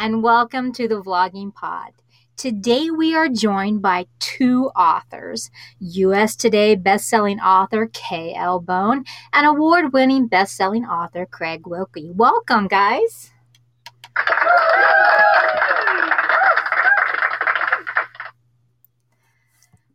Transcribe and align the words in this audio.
and 0.00 0.22
welcome 0.22 0.72
to 0.72 0.88
the 0.88 1.02
Vlogging 1.02 1.54
Pod. 1.54 1.92
Today 2.38 2.88
we 2.88 3.14
are 3.14 3.28
joined 3.28 3.82
by 3.82 4.06
two 4.18 4.68
authors 4.68 5.50
US 5.78 6.36
Today 6.36 6.74
bestselling 6.74 7.38
author 7.38 7.90
K.L. 7.92 8.60
Bone 8.60 9.04
and 9.34 9.46
award 9.46 9.92
winning 9.92 10.26
bestselling 10.26 10.88
author 10.88 11.26
Craig 11.26 11.64
Wilkey. 11.64 12.14
Welcome, 12.14 12.66
guys. 12.66 13.30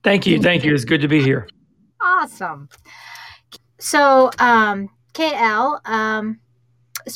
Thank 0.03 0.27
you. 0.27 0.39
Thank 0.39 0.63
you. 0.63 0.75
It's 0.75 0.85
good 0.85 1.01
to 1.01 1.07
be 1.07 1.23
here. 1.23 1.49
Awesome. 1.99 2.69
So, 3.79 4.29
um, 4.37 4.89
KL, 5.15 5.79
um, 5.89 6.39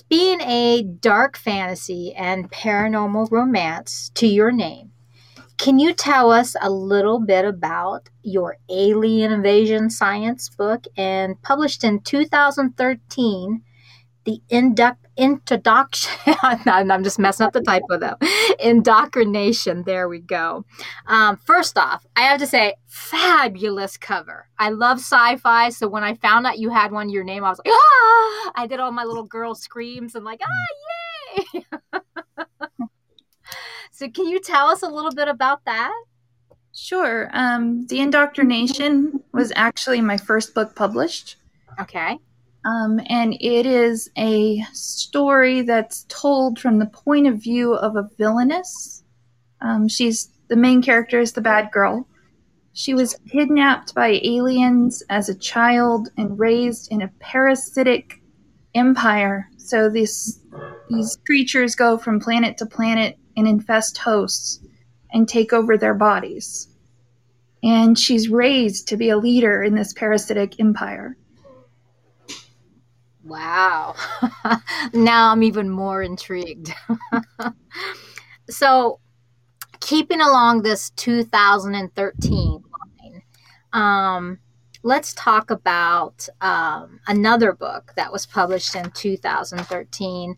being 0.02 0.40
a 0.42 0.84
dark 0.84 1.38
fantasy 1.38 2.14
and 2.16 2.52
paranormal 2.52 3.32
romance 3.32 4.12
to 4.16 4.28
your 4.28 4.52
name, 4.52 4.92
can 5.58 5.78
you 5.78 5.94
tell 5.94 6.32
us 6.32 6.56
a 6.62 6.70
little 6.70 7.20
bit 7.20 7.44
about 7.44 8.10
your 8.24 8.58
alien 8.70 9.32
invasion 9.32 9.90
science 9.90 10.48
book 10.48 10.86
and 10.96 11.42
published 11.42 11.84
in 11.84 12.00
2013 12.00 13.62
the 14.26 14.42
induct 14.50 15.06
introduction 15.18 16.12
i'm 16.44 17.04
just 17.04 17.20
messing 17.20 17.46
up 17.46 17.52
the 17.52 17.62
typo 17.62 17.98
though. 17.98 18.16
Indoctrination. 18.60 19.84
There 19.84 20.08
we 20.08 20.20
go. 20.20 20.66
Um, 21.08 21.38
first 21.38 21.78
off 21.78 22.06
i 22.16 22.22
have 22.22 22.40
to 22.40 22.48
say 22.48 22.76
fabulous 22.88 23.98
cover. 23.98 24.48
I 24.58 24.70
love 24.70 25.00
sci-fi 25.00 25.70
so 25.70 25.88
when 25.88 26.04
i 26.04 26.14
found 26.16 26.46
out 26.46 26.60
you 26.60 26.70
had 26.70 26.92
one 26.92 27.10
your 27.10 27.24
name 27.24 27.44
i 27.44 27.50
was 27.50 27.60
like 27.60 27.74
ah! 27.74 28.52
I 28.56 28.68
did 28.68 28.80
all 28.80 28.92
my 28.92 29.04
little 29.04 29.24
girl 29.24 29.56
screams 29.56 30.16
and 30.16 30.26
like 30.26 30.42
ah 30.44 31.52
yay! 31.54 31.66
So 33.92 34.08
can 34.10 34.30
you 34.30 34.40
tell 34.40 34.68
us 34.68 34.82
a 34.82 34.88
little 34.88 35.12
bit 35.12 35.28
about 35.28 35.66
that? 35.66 35.92
Sure. 36.74 37.30
Um, 37.34 37.86
the 37.88 38.00
indoctrination 38.00 39.22
was 39.34 39.52
actually 39.58 40.00
my 40.00 40.16
first 40.16 40.54
book 40.54 40.74
published. 40.74 41.36
Okay 41.82 42.18
um, 42.66 43.00
and 43.08 43.34
it 43.40 43.66
is 43.66 44.10
a 44.18 44.62
story 44.74 45.62
that's 45.62 46.06
told 46.10 46.60
from 46.60 46.80
the 46.80 46.86
point 46.86 47.28
of 47.28 47.42
view 47.42 47.74
of 47.74 47.96
a 47.96 48.10
villainess. 48.18 49.04
Um, 49.62 49.88
she's 49.88 50.30
the 50.50 50.56
main 50.56 50.82
character 50.82 51.20
is 51.20 51.34
the 51.34 51.42
bad 51.42 51.72
girl. 51.72 52.08
She 52.74 52.94
was 52.94 53.18
kidnapped 53.30 53.94
by 53.96 54.20
aliens 54.24 55.04
as 55.10 55.30
a 55.30 55.36
child 55.36 56.10
and 56.18 56.40
raised 56.40 56.92
in 56.92 57.02
a 57.02 57.12
parasitic 57.20 58.22
empire. 58.76 59.50
So 59.58 59.90
these 59.90 60.42
these 60.90 61.18
creatures 61.26 61.76
go 61.76 61.98
from 61.98 62.20
planet 62.20 62.58
to 62.58 62.66
planet 62.66 63.18
and 63.38 63.48
infest 63.48 63.98
hosts 64.00 64.60
and 65.12 65.28
take 65.28 65.54
over 65.54 65.78
their 65.78 65.94
bodies. 65.94 66.68
And 67.64 67.98
she's 67.98 68.30
raised 68.30 68.88
to 68.90 68.98
be 68.98 69.10
a 69.10 69.18
leader 69.18 69.64
in 69.64 69.76
this 69.76 69.94
parasitic 69.94 70.60
empire. 70.60 71.18
Wow. 73.30 73.96
now 74.94 75.32
I'm 75.32 75.44
even 75.44 75.70
more 75.70 76.02
intrigued. 76.02 76.74
so, 78.50 79.00
keeping 79.80 80.20
along 80.20 80.64
this 80.64 80.90
2013 80.92 82.64
line, 83.04 83.22
um, 83.72 84.40
let's 84.82 85.14
talk 85.14 85.52
about 85.52 86.28
um, 86.42 87.00
another 87.08 87.54
book 87.54 87.94
that 87.96 88.12
was 88.12 88.26
published 88.26 88.76
in 88.76 88.90
2013. 88.92 90.36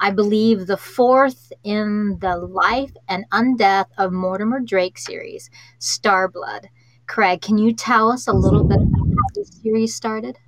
I 0.00 0.10
believe 0.10 0.66
the 0.66 0.76
fourth 0.76 1.52
in 1.62 2.18
the 2.20 2.36
Life 2.36 2.92
and 3.08 3.24
Undeath 3.30 3.86
of 3.98 4.12
Mortimer 4.12 4.58
Drake 4.58 4.98
series, 4.98 5.48
Starblood. 5.78 6.66
Craig, 7.06 7.40
can 7.40 7.58
you 7.58 7.72
tell 7.72 8.10
us 8.10 8.26
a 8.26 8.32
little 8.32 8.64
bit 8.64 8.78
about 8.78 9.06
how 9.06 9.28
this 9.34 9.60
series 9.62 9.94
started? 9.94 10.38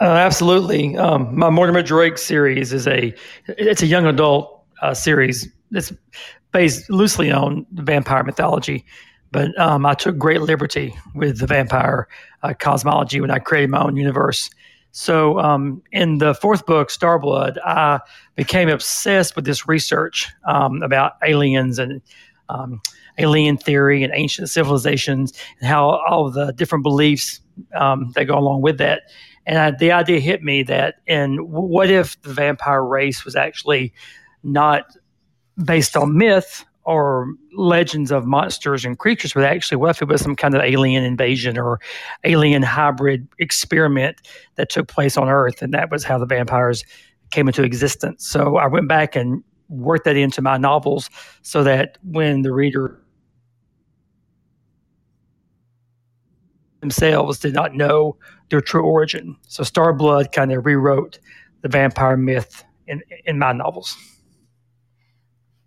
Uh, 0.00 0.04
absolutely. 0.04 0.96
Um, 0.96 1.36
my 1.38 1.48
Mortimer 1.48 1.82
Drake 1.82 2.18
series 2.18 2.72
is 2.72 2.86
a 2.86 3.14
it's 3.48 3.82
a 3.82 3.86
young 3.86 4.06
adult 4.06 4.62
uh, 4.82 4.92
series 4.92 5.48
that's 5.70 5.92
based 6.52 6.90
loosely 6.90 7.32
on 7.32 7.66
vampire 7.72 8.22
mythology, 8.22 8.84
but 9.32 9.58
um, 9.58 9.86
I 9.86 9.94
took 9.94 10.18
great 10.18 10.42
liberty 10.42 10.94
with 11.14 11.38
the 11.40 11.46
vampire 11.46 12.08
uh, 12.42 12.52
cosmology 12.58 13.20
when 13.20 13.30
I 13.30 13.38
created 13.38 13.70
my 13.70 13.82
own 13.82 13.96
universe. 13.96 14.50
So 14.92 15.38
um, 15.40 15.82
in 15.92 16.18
the 16.18 16.34
fourth 16.34 16.66
book, 16.66 16.88
Starblood, 16.88 17.56
I 17.64 18.00
became 18.34 18.68
obsessed 18.68 19.34
with 19.34 19.44
this 19.46 19.66
research 19.66 20.30
um, 20.44 20.82
about 20.82 21.12
aliens 21.24 21.78
and 21.78 22.02
um, 22.48 22.80
alien 23.18 23.56
theory 23.56 24.02
and 24.02 24.12
ancient 24.14 24.50
civilizations 24.50 25.32
and 25.60 25.68
how 25.68 25.88
all 26.08 26.30
the 26.30 26.52
different 26.52 26.82
beliefs 26.82 27.40
um, 27.74 28.12
that 28.14 28.26
go 28.26 28.38
along 28.38 28.60
with 28.62 28.78
that 28.78 29.02
and 29.46 29.58
I, 29.58 29.70
the 29.70 29.92
idea 29.92 30.20
hit 30.20 30.42
me 30.42 30.62
that, 30.64 30.96
and 31.06 31.48
what 31.48 31.88
if 31.88 32.20
the 32.22 32.34
vampire 32.34 32.84
race 32.84 33.24
was 33.24 33.36
actually 33.36 33.92
not 34.42 34.86
based 35.64 35.96
on 35.96 36.18
myth 36.18 36.64
or 36.84 37.32
legends 37.52 38.12
of 38.12 38.26
monsters 38.26 38.84
and 38.84 38.98
creatures, 38.98 39.32
but 39.32 39.44
actually, 39.44 39.76
what 39.76 39.90
if 39.90 40.02
it 40.02 40.08
was 40.08 40.20
some 40.20 40.36
kind 40.36 40.54
of 40.54 40.62
alien 40.62 41.04
invasion 41.04 41.58
or 41.58 41.80
alien 42.24 42.62
hybrid 42.62 43.26
experiment 43.38 44.16
that 44.56 44.68
took 44.70 44.88
place 44.88 45.16
on 45.16 45.28
Earth? 45.28 45.62
And 45.62 45.72
that 45.74 45.90
was 45.90 46.04
how 46.04 46.18
the 46.18 46.26
vampires 46.26 46.84
came 47.30 47.48
into 47.48 47.62
existence. 47.62 48.26
So 48.26 48.56
I 48.56 48.66
went 48.66 48.88
back 48.88 49.16
and 49.16 49.42
worked 49.68 50.04
that 50.04 50.16
into 50.16 50.42
my 50.42 50.56
novels 50.58 51.10
so 51.42 51.64
that 51.64 51.98
when 52.04 52.42
the 52.42 52.52
reader 52.52 53.00
themselves 56.86 57.40
did 57.40 57.52
not 57.52 57.74
know 57.74 58.16
their 58.50 58.60
true 58.60 58.84
origin. 58.84 59.36
So 59.48 59.62
Starblood 59.62 60.32
kind 60.32 60.52
of 60.52 60.64
rewrote 60.64 61.18
the 61.62 61.68
vampire 61.68 62.16
myth 62.16 62.64
in 62.86 63.02
in 63.24 63.38
my 63.38 63.52
novels. 63.52 63.96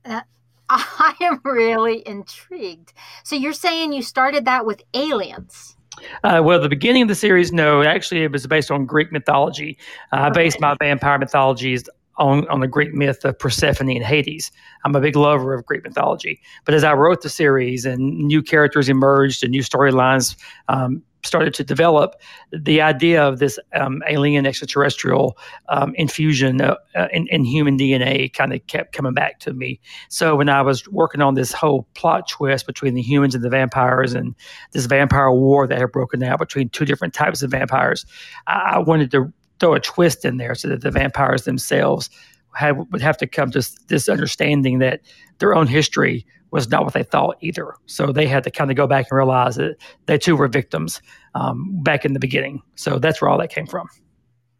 Uh, 0.05 0.21
I 0.69 1.13
am 1.21 1.41
really 1.43 2.07
intrigued. 2.07 2.93
So 3.23 3.35
you're 3.35 3.53
saying 3.53 3.91
you 3.91 4.01
started 4.01 4.45
that 4.45 4.65
with 4.65 4.81
aliens? 4.93 5.75
Uh, 6.23 6.41
well, 6.43 6.61
the 6.61 6.69
beginning 6.69 7.01
of 7.01 7.07
the 7.09 7.15
series, 7.15 7.51
no. 7.51 7.83
Actually, 7.83 8.23
it 8.23 8.31
was 8.31 8.47
based 8.47 8.71
on 8.71 8.85
Greek 8.85 9.11
mythology. 9.11 9.77
Uh, 10.13 10.17
I 10.17 10.29
based 10.29 10.61
my 10.61 10.75
vampire 10.79 11.17
mythologies 11.17 11.89
on, 12.19 12.47
on 12.49 12.59
the 12.59 12.67
Greek 12.67 12.93
myth 12.93 13.25
of 13.25 13.37
Persephone 13.39 13.89
and 13.89 14.05
Hades. 14.05 14.51
I'm 14.85 14.95
a 14.95 15.01
big 15.01 15.15
lover 15.15 15.53
of 15.53 15.65
Greek 15.65 15.83
mythology. 15.83 16.39
But 16.65 16.75
as 16.75 16.83
I 16.83 16.93
wrote 16.93 17.21
the 17.21 17.29
series 17.29 17.85
and 17.85 18.19
new 18.19 18.41
characters 18.41 18.87
emerged 18.87 19.43
and 19.43 19.51
new 19.51 19.61
storylines 19.61 20.35
um, 20.67 21.01
started 21.23 21.53
to 21.55 21.63
develop, 21.63 22.15
the 22.51 22.81
idea 22.81 23.23
of 23.23 23.39
this 23.39 23.59
um, 23.73 24.01
alien 24.07 24.45
extraterrestrial 24.45 25.37
um, 25.69 25.93
infusion 25.95 26.61
uh, 26.61 26.75
uh, 26.95 27.07
in, 27.11 27.27
in, 27.27 27.43
human 27.43 27.77
DNA 27.77 28.31
kind 28.33 28.53
of 28.53 28.65
kept 28.67 28.93
coming 28.93 29.13
back 29.13 29.39
to 29.39 29.53
me. 29.53 29.79
So 30.09 30.35
when 30.35 30.49
I 30.49 30.61
was 30.61 30.87
working 30.89 31.21
on 31.21 31.35
this 31.35 31.51
whole 31.51 31.87
plot 31.93 32.27
twist 32.27 32.65
between 32.65 32.93
the 32.93 33.01
humans 33.01 33.35
and 33.35 33.43
the 33.43 33.49
vampires 33.49 34.13
and 34.13 34.35
this 34.71 34.85
vampire 34.85 35.31
war 35.31 35.67
that 35.67 35.77
had 35.77 35.91
broken 35.91 36.23
out 36.23 36.39
between 36.39 36.69
two 36.69 36.85
different 36.85 37.13
types 37.13 37.41
of 37.41 37.51
vampires, 37.51 38.05
I, 38.47 38.73
I 38.75 38.79
wanted 38.79 39.11
to 39.11 39.33
throw 39.59 39.73
a 39.73 39.79
twist 39.79 40.25
in 40.25 40.37
there 40.37 40.55
so 40.55 40.67
that 40.69 40.81
the 40.81 40.91
vampires 40.91 41.43
themselves 41.43 42.09
had, 42.55 42.91
would 42.91 43.01
have 43.01 43.17
to 43.17 43.27
come 43.27 43.51
to 43.51 43.67
this 43.87 44.09
understanding 44.09 44.79
that 44.79 45.01
their 45.39 45.55
own 45.55 45.67
history 45.67 46.25
was 46.51 46.69
not 46.69 46.83
what 46.83 46.93
they 46.93 47.03
thought 47.03 47.37
either. 47.41 47.75
So 47.85 48.11
they 48.11 48.27
had 48.27 48.43
to 48.43 48.51
kind 48.51 48.71
of 48.71 48.77
go 48.77 48.87
back 48.87 49.07
and 49.09 49.17
realize 49.17 49.55
that 49.57 49.75
they 50.07 50.17
too 50.17 50.35
were 50.35 50.47
victims 50.47 51.01
um, 51.35 51.83
back 51.83 52.05
in 52.05 52.13
the 52.13 52.19
beginning. 52.19 52.61
So 52.75 52.97
that's 52.97 53.21
where 53.21 53.29
all 53.29 53.37
that 53.37 53.51
came 53.51 53.67
from. 53.67 53.87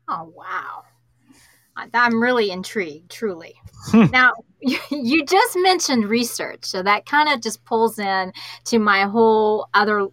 Oh, 0.07 0.31
wow. 0.35 0.83
I'm 1.93 2.22
really 2.22 2.52
intrigued, 2.52 3.09
truly. 3.09 3.55
Hmm. 3.87 4.05
now, 4.11 4.34
you 4.59 5.25
just 5.25 5.58
mentioned 5.58 6.09
research. 6.09 6.66
So 6.66 6.84
that 6.84 7.05
kind 7.05 7.29
of 7.29 7.41
just 7.41 7.64
pulls 7.66 7.97
in 7.99 8.34
to 8.66 8.79
my 8.79 9.03
whole 9.03 9.67
other 9.73 10.08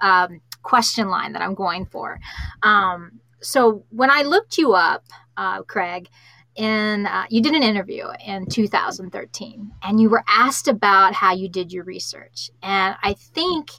um, 0.00 0.40
question 0.62 1.08
line 1.08 1.32
that 1.32 1.42
I'm 1.42 1.54
going 1.54 1.86
for. 1.86 2.20
Um, 2.62 3.20
so 3.40 3.84
when 3.90 4.10
I 4.10 4.22
looked 4.22 4.58
you 4.58 4.74
up, 4.74 5.04
uh, 5.36 5.62
Craig, 5.62 6.08
in 6.56 7.06
uh, 7.06 7.24
you 7.28 7.40
did 7.42 7.54
an 7.54 7.62
interview 7.62 8.06
in 8.26 8.46
2013 8.46 9.72
and 9.82 10.00
you 10.00 10.08
were 10.08 10.24
asked 10.26 10.68
about 10.68 11.12
how 11.14 11.32
you 11.32 11.48
did 11.48 11.72
your 11.72 11.84
research. 11.84 12.50
And 12.62 12.96
i 13.02 13.14
think 13.14 13.70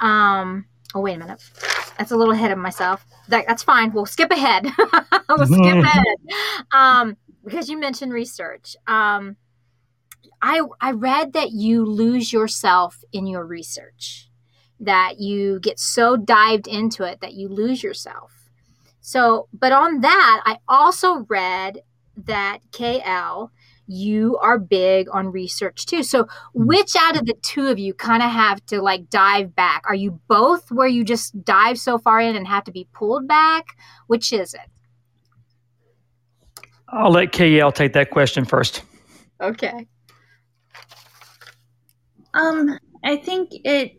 um 0.00 0.66
oh 0.94 1.00
wait 1.00 1.16
a 1.16 1.18
minute. 1.18 1.42
That's 1.98 2.10
a 2.10 2.16
little 2.16 2.34
ahead 2.34 2.50
of 2.50 2.58
myself. 2.58 3.04
That, 3.28 3.46
that's 3.46 3.62
fine. 3.62 3.92
We'll 3.92 4.06
skip 4.06 4.30
ahead. 4.30 4.66
We'll 5.28 5.46
skip 5.46 5.84
ahead. 5.84 6.16
Um 6.72 7.16
because 7.44 7.68
you 7.68 7.78
mentioned 7.78 8.12
research. 8.12 8.76
Um 8.86 9.36
i 10.42 10.60
i 10.80 10.92
read 10.92 11.32
that 11.32 11.52
you 11.52 11.84
lose 11.84 12.32
yourself 12.32 13.02
in 13.12 13.26
your 13.26 13.44
research 13.46 14.28
that 14.78 15.18
you 15.18 15.58
get 15.60 15.80
so 15.80 16.16
dived 16.16 16.68
into 16.68 17.02
it 17.02 17.20
that 17.20 17.32
you 17.32 17.48
lose 17.48 17.82
yourself. 17.82 18.50
So 19.00 19.48
but 19.52 19.72
on 19.72 20.00
that 20.00 20.42
i 20.44 20.58
also 20.68 21.24
read 21.28 21.82
that 22.24 22.58
KL, 22.72 23.50
you 23.86 24.36
are 24.38 24.58
big 24.58 25.08
on 25.12 25.30
research 25.30 25.86
too. 25.86 26.02
So, 26.02 26.26
which 26.54 26.94
out 26.96 27.16
of 27.16 27.26
the 27.26 27.34
two 27.42 27.68
of 27.68 27.78
you 27.78 27.94
kind 27.94 28.22
of 28.22 28.30
have 28.30 28.64
to 28.66 28.82
like 28.82 29.08
dive 29.10 29.54
back? 29.54 29.84
Are 29.86 29.94
you 29.94 30.20
both 30.28 30.70
where 30.70 30.88
you 30.88 31.04
just 31.04 31.44
dive 31.44 31.78
so 31.78 31.98
far 31.98 32.20
in 32.20 32.36
and 32.36 32.46
have 32.46 32.64
to 32.64 32.72
be 32.72 32.88
pulled 32.92 33.28
back? 33.28 33.76
Which 34.06 34.32
is 34.32 34.54
it? 34.54 34.60
I'll 36.88 37.10
let 37.10 37.32
KL 37.32 37.74
take 37.74 37.92
that 37.94 38.10
question 38.10 38.44
first. 38.44 38.82
Okay. 39.40 39.86
Um, 42.34 42.78
I 43.04 43.16
think 43.16 43.50
it 43.64 43.92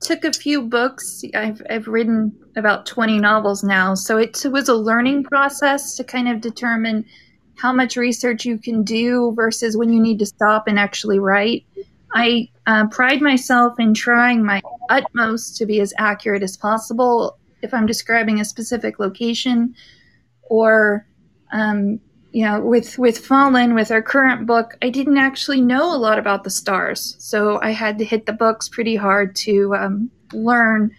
took 0.00 0.24
a 0.24 0.32
few 0.32 0.62
books. 0.62 1.22
I've 1.34 1.62
I've 1.70 1.86
written 1.86 2.32
about 2.56 2.86
twenty 2.86 3.18
novels 3.18 3.62
now, 3.62 3.94
so 3.94 4.18
it 4.18 4.44
was 4.44 4.68
a 4.68 4.74
learning 4.74 5.24
process 5.24 5.96
to 5.96 6.04
kind 6.04 6.28
of 6.28 6.40
determine 6.40 7.04
how 7.56 7.72
much 7.72 7.96
research 7.96 8.44
you 8.44 8.58
can 8.58 8.82
do 8.82 9.32
versus 9.34 9.76
when 9.76 9.92
you 9.92 10.00
need 10.00 10.18
to 10.18 10.26
stop 10.26 10.66
and 10.66 10.78
actually 10.78 11.18
write. 11.18 11.64
I 12.14 12.48
uh, 12.66 12.88
pride 12.88 13.22
myself 13.22 13.78
in 13.78 13.94
trying 13.94 14.44
my 14.44 14.60
utmost 14.90 15.56
to 15.56 15.66
be 15.66 15.80
as 15.80 15.94
accurate 15.98 16.42
as 16.42 16.56
possible 16.56 17.38
if 17.62 17.72
I'm 17.72 17.86
describing 17.86 18.40
a 18.40 18.44
specific 18.44 18.98
location 18.98 19.74
or 20.42 21.06
um, 21.52 22.00
you 22.32 22.44
know 22.44 22.60
with 22.60 22.98
with 22.98 23.18
fallen 23.18 23.74
with 23.74 23.90
our 23.90 24.00
current 24.00 24.46
book 24.46 24.74
i 24.80 24.88
didn't 24.88 25.18
actually 25.18 25.60
know 25.60 25.94
a 25.94 25.98
lot 25.98 26.18
about 26.18 26.44
the 26.44 26.50
stars 26.50 27.14
so 27.18 27.60
i 27.60 27.70
had 27.70 27.98
to 27.98 28.06
hit 28.06 28.24
the 28.24 28.32
books 28.32 28.70
pretty 28.70 28.96
hard 28.96 29.36
to 29.36 29.74
um, 29.74 30.10
learn 30.32 30.90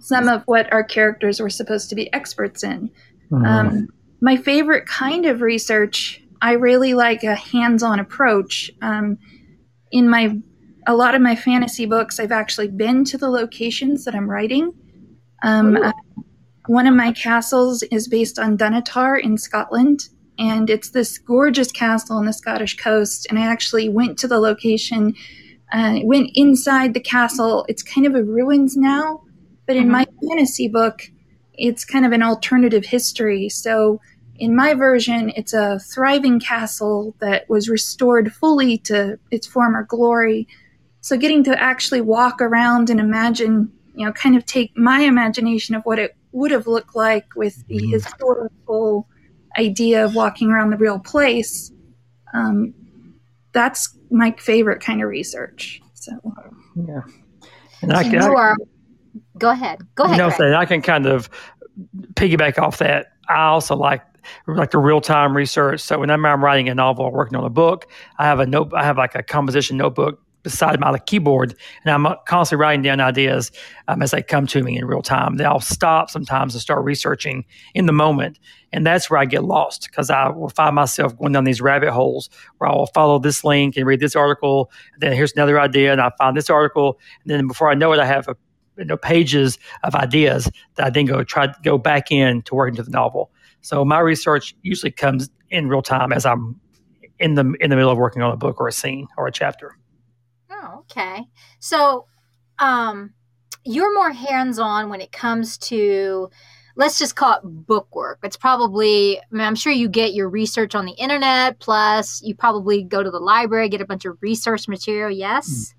some 0.00 0.26
of 0.26 0.42
what 0.46 0.70
our 0.72 0.82
characters 0.82 1.38
were 1.38 1.48
supposed 1.48 1.88
to 1.88 1.94
be 1.94 2.12
experts 2.12 2.64
in 2.64 2.90
Mm-hmm. 3.30 3.44
um, 3.44 3.88
my 4.24 4.36
favorite 4.36 4.86
kind 4.86 5.26
of 5.26 5.42
research 5.42 6.22
i 6.40 6.52
really 6.52 6.94
like 6.94 7.22
a 7.22 7.34
hands-on 7.34 8.00
approach 8.00 8.70
um, 8.82 9.18
in 9.92 10.08
my 10.08 10.36
a 10.86 10.94
lot 10.94 11.14
of 11.14 11.22
my 11.22 11.36
fantasy 11.36 11.86
books 11.86 12.18
i've 12.18 12.32
actually 12.32 12.68
been 12.68 13.04
to 13.04 13.18
the 13.18 13.28
locations 13.28 14.04
that 14.04 14.14
i'm 14.14 14.28
writing 14.28 14.72
um, 15.42 15.76
uh, 15.76 15.92
one 16.66 16.86
of 16.86 16.94
my 16.94 17.12
castles 17.12 17.82
is 17.84 18.08
based 18.08 18.38
on 18.38 18.56
Dunnottar 18.56 19.22
in 19.22 19.36
Scotland, 19.36 20.08
and 20.38 20.70
it's 20.70 20.90
this 20.90 21.18
gorgeous 21.18 21.70
castle 21.70 22.16
on 22.16 22.24
the 22.24 22.32
Scottish 22.32 22.76
coast. 22.78 23.26
And 23.28 23.38
I 23.38 23.42
actually 23.42 23.90
went 23.90 24.18
to 24.20 24.28
the 24.28 24.38
location, 24.38 25.14
uh, 25.72 25.98
went 26.02 26.30
inside 26.34 26.94
the 26.94 27.00
castle. 27.00 27.66
It's 27.68 27.82
kind 27.82 28.06
of 28.06 28.14
a 28.14 28.24
ruins 28.24 28.76
now, 28.76 29.22
but 29.66 29.76
in 29.76 29.88
Mhm. 29.88 29.90
my 29.90 30.06
fantasy 30.26 30.68
book, 30.68 31.02
it's 31.52 31.84
kind 31.84 32.06
of 32.06 32.12
an 32.12 32.22
alternative 32.22 32.86
history. 32.86 33.50
So 33.50 34.00
in 34.36 34.54
my 34.56 34.74
version, 34.74 35.32
it's 35.36 35.52
a 35.52 35.78
thriving 35.78 36.40
castle 36.40 37.14
that 37.20 37.48
was 37.48 37.68
restored 37.68 38.32
fully 38.32 38.78
to 38.78 39.18
its 39.30 39.46
former 39.46 39.84
glory. 39.84 40.48
So 41.00 41.16
getting 41.16 41.44
to 41.44 41.60
actually 41.62 42.00
walk 42.00 42.40
around 42.40 42.90
and 42.90 42.98
imagine, 42.98 43.70
you 43.94 44.04
know, 44.06 44.12
kind 44.12 44.36
of 44.36 44.44
take 44.46 44.76
my 44.76 45.00
imagination 45.00 45.74
of 45.74 45.82
what 45.84 45.98
it 45.98 46.16
would 46.32 46.50
have 46.50 46.66
looked 46.66 46.96
like 46.96 47.26
with 47.36 47.64
the 47.68 47.78
Mhm. 47.78 47.92
historical 47.92 49.06
idea 49.58 50.04
of 50.04 50.14
walking 50.14 50.50
around 50.50 50.70
the 50.70 50.76
real 50.76 50.98
place. 50.98 51.70
Um, 52.32 52.74
that's 53.52 53.96
my 54.10 54.32
favorite 54.38 54.80
kind 54.80 55.00
of 55.02 55.08
research. 55.08 55.80
So 55.94 56.12
Yeah. 56.74 57.02
And 57.82 57.92
I 57.92 58.02
can, 58.02 58.14
you 58.14 58.18
I, 58.20 58.34
are. 58.34 58.56
Go 59.38 59.50
ahead. 59.50 59.80
Go 59.94 60.04
ahead. 60.04 60.16
you 60.16 60.22
know, 60.24 60.30
so 60.30 60.54
I 60.54 60.64
can 60.64 60.82
kind 60.82 61.06
of 61.06 61.28
piggyback 62.14 62.58
off 62.58 62.78
that. 62.78 63.06
I 63.28 63.44
also 63.44 63.76
like 63.76 64.02
like 64.46 64.70
the 64.70 64.78
real 64.78 65.00
time 65.00 65.36
research. 65.36 65.80
So 65.80 65.98
whenever 65.98 66.26
I'm 66.26 66.44
writing 66.44 66.68
a 66.68 66.74
novel 66.74 67.06
or 67.06 67.12
working 67.12 67.36
on 67.36 67.44
a 67.44 67.50
book, 67.50 67.88
I 68.18 68.24
have 68.24 68.40
a 68.40 68.46
note. 68.46 68.72
I 68.74 68.84
have 68.84 68.96
like 68.98 69.14
a 69.14 69.22
composition 69.22 69.76
notebook 69.76 70.20
beside 70.42 70.78
my 70.78 70.98
keyboard, 70.98 71.56
and 71.84 72.06
I'm 72.06 72.14
constantly 72.26 72.60
writing 72.60 72.82
down 72.82 73.00
ideas 73.00 73.50
um, 73.88 74.02
as 74.02 74.10
they 74.10 74.22
come 74.22 74.46
to 74.48 74.62
me 74.62 74.76
in 74.76 74.84
real 74.84 75.00
time. 75.00 75.38
Then 75.38 75.46
I'll 75.46 75.58
stop 75.58 76.10
sometimes 76.10 76.54
and 76.54 76.60
start 76.60 76.84
researching 76.84 77.44
in 77.74 77.86
the 77.86 77.92
moment, 77.92 78.38
and 78.72 78.86
that's 78.86 79.08
where 79.08 79.18
I 79.18 79.24
get 79.24 79.42
lost 79.42 79.88
because 79.90 80.10
I 80.10 80.28
will 80.28 80.50
find 80.50 80.74
myself 80.74 81.16
going 81.16 81.32
down 81.32 81.44
these 81.44 81.62
rabbit 81.62 81.90
holes 81.90 82.28
where 82.58 82.70
I 82.70 82.74
will 82.74 82.86
follow 82.88 83.18
this 83.18 83.42
link 83.42 83.76
and 83.76 83.86
read 83.86 84.00
this 84.00 84.14
article. 84.14 84.70
And 84.92 85.02
then 85.02 85.12
here's 85.14 85.32
another 85.32 85.58
idea, 85.58 85.92
and 85.92 86.00
I 86.00 86.10
find 86.18 86.36
this 86.36 86.50
article, 86.50 87.00
and 87.22 87.30
then 87.30 87.48
before 87.48 87.70
I 87.70 87.74
know 87.74 87.92
it, 87.92 87.98
I 87.98 88.06
have 88.06 88.28
a 88.28 88.36
you 88.76 88.84
know, 88.84 88.96
pages 88.96 89.58
of 89.82 89.94
ideas 89.94 90.50
that 90.74 90.86
I 90.86 90.90
then 90.90 91.06
go 91.06 91.22
try 91.24 91.46
to 91.46 91.56
go 91.62 91.78
back 91.78 92.10
in 92.10 92.42
to 92.42 92.54
work 92.54 92.70
into 92.70 92.82
the 92.82 92.90
novel. 92.90 93.30
So 93.64 93.82
my 93.82 93.98
research 94.00 94.54
usually 94.60 94.92
comes 94.92 95.30
in 95.50 95.68
real 95.68 95.80
time 95.80 96.12
as 96.12 96.26
I'm 96.26 96.60
in 97.18 97.34
the 97.34 97.54
in 97.60 97.70
the 97.70 97.76
middle 97.76 97.90
of 97.90 97.96
working 97.96 98.20
on 98.20 98.30
a 98.30 98.36
book 98.36 98.60
or 98.60 98.68
a 98.68 98.72
scene 98.72 99.08
or 99.16 99.26
a 99.26 99.32
chapter. 99.32 99.78
Oh, 100.50 100.80
okay. 100.80 101.22
So, 101.60 102.04
um, 102.58 103.14
you're 103.64 103.94
more 103.94 104.10
hands-on 104.12 104.90
when 104.90 105.00
it 105.00 105.12
comes 105.12 105.56
to, 105.56 106.28
let's 106.76 106.98
just 106.98 107.16
call 107.16 107.36
it 107.38 107.40
book 107.42 107.88
work. 107.96 108.18
It's 108.22 108.36
probably, 108.36 109.18
I 109.18 109.22
mean, 109.30 109.40
I'm 109.40 109.54
sure 109.54 109.72
you 109.72 109.88
get 109.88 110.12
your 110.12 110.28
research 110.28 110.74
on 110.74 110.84
the 110.84 110.92
internet. 110.92 111.58
Plus, 111.58 112.20
you 112.22 112.34
probably 112.34 112.82
go 112.84 113.02
to 113.02 113.10
the 113.10 113.18
library, 113.18 113.70
get 113.70 113.80
a 113.80 113.86
bunch 113.86 114.04
of 114.04 114.18
research 114.20 114.68
material. 114.68 115.10
Yes. 115.10 115.74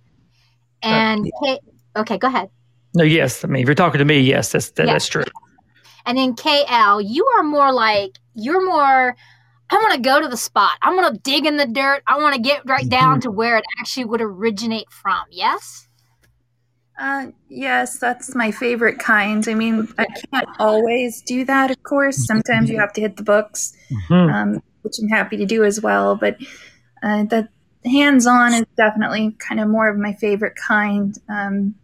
And 0.81 1.29
K- 1.43 1.59
okay, 1.95 2.17
go 2.17 2.27
ahead. 2.27 2.49
No, 2.95 3.03
yes, 3.03 3.43
I 3.45 3.47
mean 3.47 3.61
if 3.61 3.67
you're 3.67 3.75
talking 3.75 3.99
to 3.99 4.05
me, 4.05 4.19
yes, 4.21 4.51
that's 4.51 4.71
that, 4.71 4.87
Yeah. 4.87 4.93
that's 4.93 5.07
true. 5.07 5.25
And 6.05 6.17
then 6.17 6.35
KL, 6.35 7.03
you 7.05 7.25
are 7.37 7.43
more 7.43 7.71
like 7.73 8.11
you're 8.33 8.65
more. 8.65 9.15
I 9.69 9.75
want 9.75 9.93
to 9.95 9.99
go 10.01 10.21
to 10.21 10.27
the 10.27 10.37
spot. 10.37 10.77
I 10.81 10.93
want 10.93 11.13
to 11.13 11.19
dig 11.21 11.45
in 11.45 11.57
the 11.57 11.65
dirt. 11.65 12.03
I 12.07 12.19
want 12.19 12.35
to 12.35 12.41
get 12.41 12.61
right 12.67 12.87
down 12.87 13.21
to 13.21 13.31
where 13.31 13.57
it 13.57 13.63
actually 13.79 14.05
would 14.05 14.21
originate 14.21 14.91
from. 14.91 15.23
Yes. 15.31 15.87
Uh, 16.99 17.27
yes, 17.49 17.97
that's 17.99 18.35
my 18.35 18.51
favorite 18.51 18.99
kind. 18.99 19.45
I 19.49 19.53
mean, 19.53 19.87
I 19.97 20.05
can't 20.05 20.47
always 20.59 21.21
do 21.23 21.43
that, 21.45 21.71
of 21.71 21.81
course. 21.83 22.25
Sometimes 22.25 22.69
you 22.69 22.79
have 22.79 22.93
to 22.93 23.01
hit 23.01 23.17
the 23.17 23.23
books, 23.23 23.73
Mhm. 24.09 24.33
um, 24.33 24.63
which 24.83 24.93
I'm 25.01 25.09
happy 25.09 25.35
to 25.37 25.45
do 25.45 25.63
as 25.65 25.81
well. 25.81 26.15
But 26.15 26.37
uh, 27.03 27.23
the 27.23 27.49
hands 27.83 28.25
on 28.27 28.53
is 28.53 28.65
definitely 28.77 29.35
kind 29.39 29.59
of 29.59 29.67
more 29.67 29.89
of 29.89 29.97
my 29.97 30.13
favorite 30.13 30.55
kind. 30.55 31.17
Um, 31.27 31.75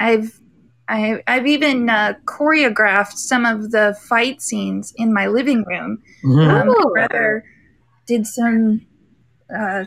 I've 0.00 0.40
I, 0.88 1.22
I've 1.26 1.46
even 1.46 1.88
uh, 1.88 2.14
choreographed 2.26 3.16
some 3.16 3.46
of 3.46 3.70
the 3.70 3.96
fight 4.08 4.42
scenes 4.42 4.92
in 4.96 5.12
my 5.12 5.26
living 5.28 5.64
room. 5.64 6.02
Mhm. 6.24 6.48
Um, 6.48 6.68
my 6.68 7.06
brother 7.06 7.44
did 8.06 8.26
some. 8.26 8.86
Uh, 9.54 9.84